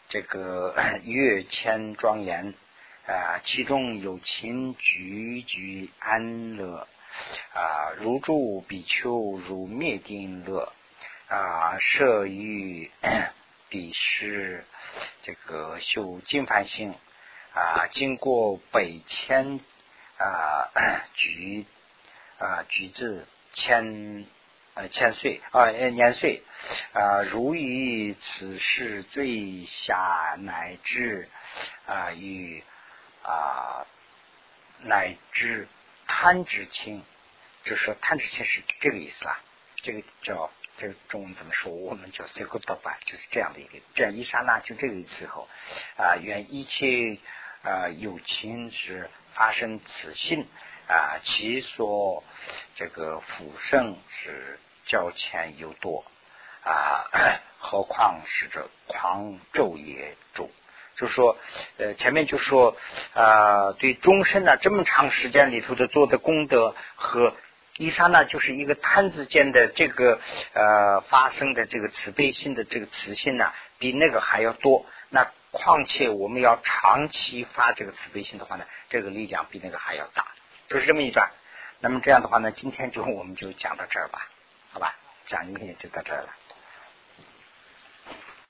[0.10, 0.76] 这个
[1.06, 2.54] 月千庄严
[3.08, 6.86] 啊，其中有情居居安乐
[7.54, 10.74] 啊，如住比丘如灭定乐
[11.30, 12.92] 啊，摄于
[13.70, 14.66] 彼时
[15.22, 16.94] 这个修金凡性
[17.54, 19.62] 啊，经过百千
[20.18, 20.72] 啊
[21.16, 21.66] 举
[22.38, 24.26] 啊举至千。
[24.76, 26.44] 呃，千岁啊，年岁
[26.92, 31.30] 啊，如于此事最下乃至
[31.88, 32.62] 啊，与
[33.24, 33.88] 啊
[34.82, 35.70] 乃至
[36.08, 37.02] 贪之亲，
[37.64, 39.40] 就是说贪之情是这个意思啦。
[39.78, 41.72] 这个叫这个中文怎么说？
[41.72, 45.48] 我们叫随口道吧，就是这样的一个这样一刹那，就这个时候
[45.96, 47.18] 啊，愿一切
[47.64, 50.46] 啊有情是发生此性
[50.88, 52.24] 啊，其所
[52.76, 54.60] 这个福生是。
[54.88, 56.06] 交钱又多
[56.64, 57.10] 啊，
[57.58, 60.48] 何况是这狂咒也重。
[60.96, 61.40] 就说
[61.80, 62.78] 呃，前面就说
[63.16, 67.34] 啊，对终身呢这么长时间里头的做的功德和
[67.78, 70.20] 一刹那就是一个摊子间的这个
[70.54, 74.86] 呃发生的这个慈悲心的这个慈心呢，比那个还要多。
[75.10, 80.28] 那况且我们要长期发这个慈悲心的话呢，这个力量比那个还要大。
[80.68, 81.30] 就是这么一段。
[81.80, 84.30] 那么这样的话呢，今天就我们就讲到这儿吧。
[84.72, 84.96] 好吧，
[85.28, 86.36] 讲一天就到这儿了。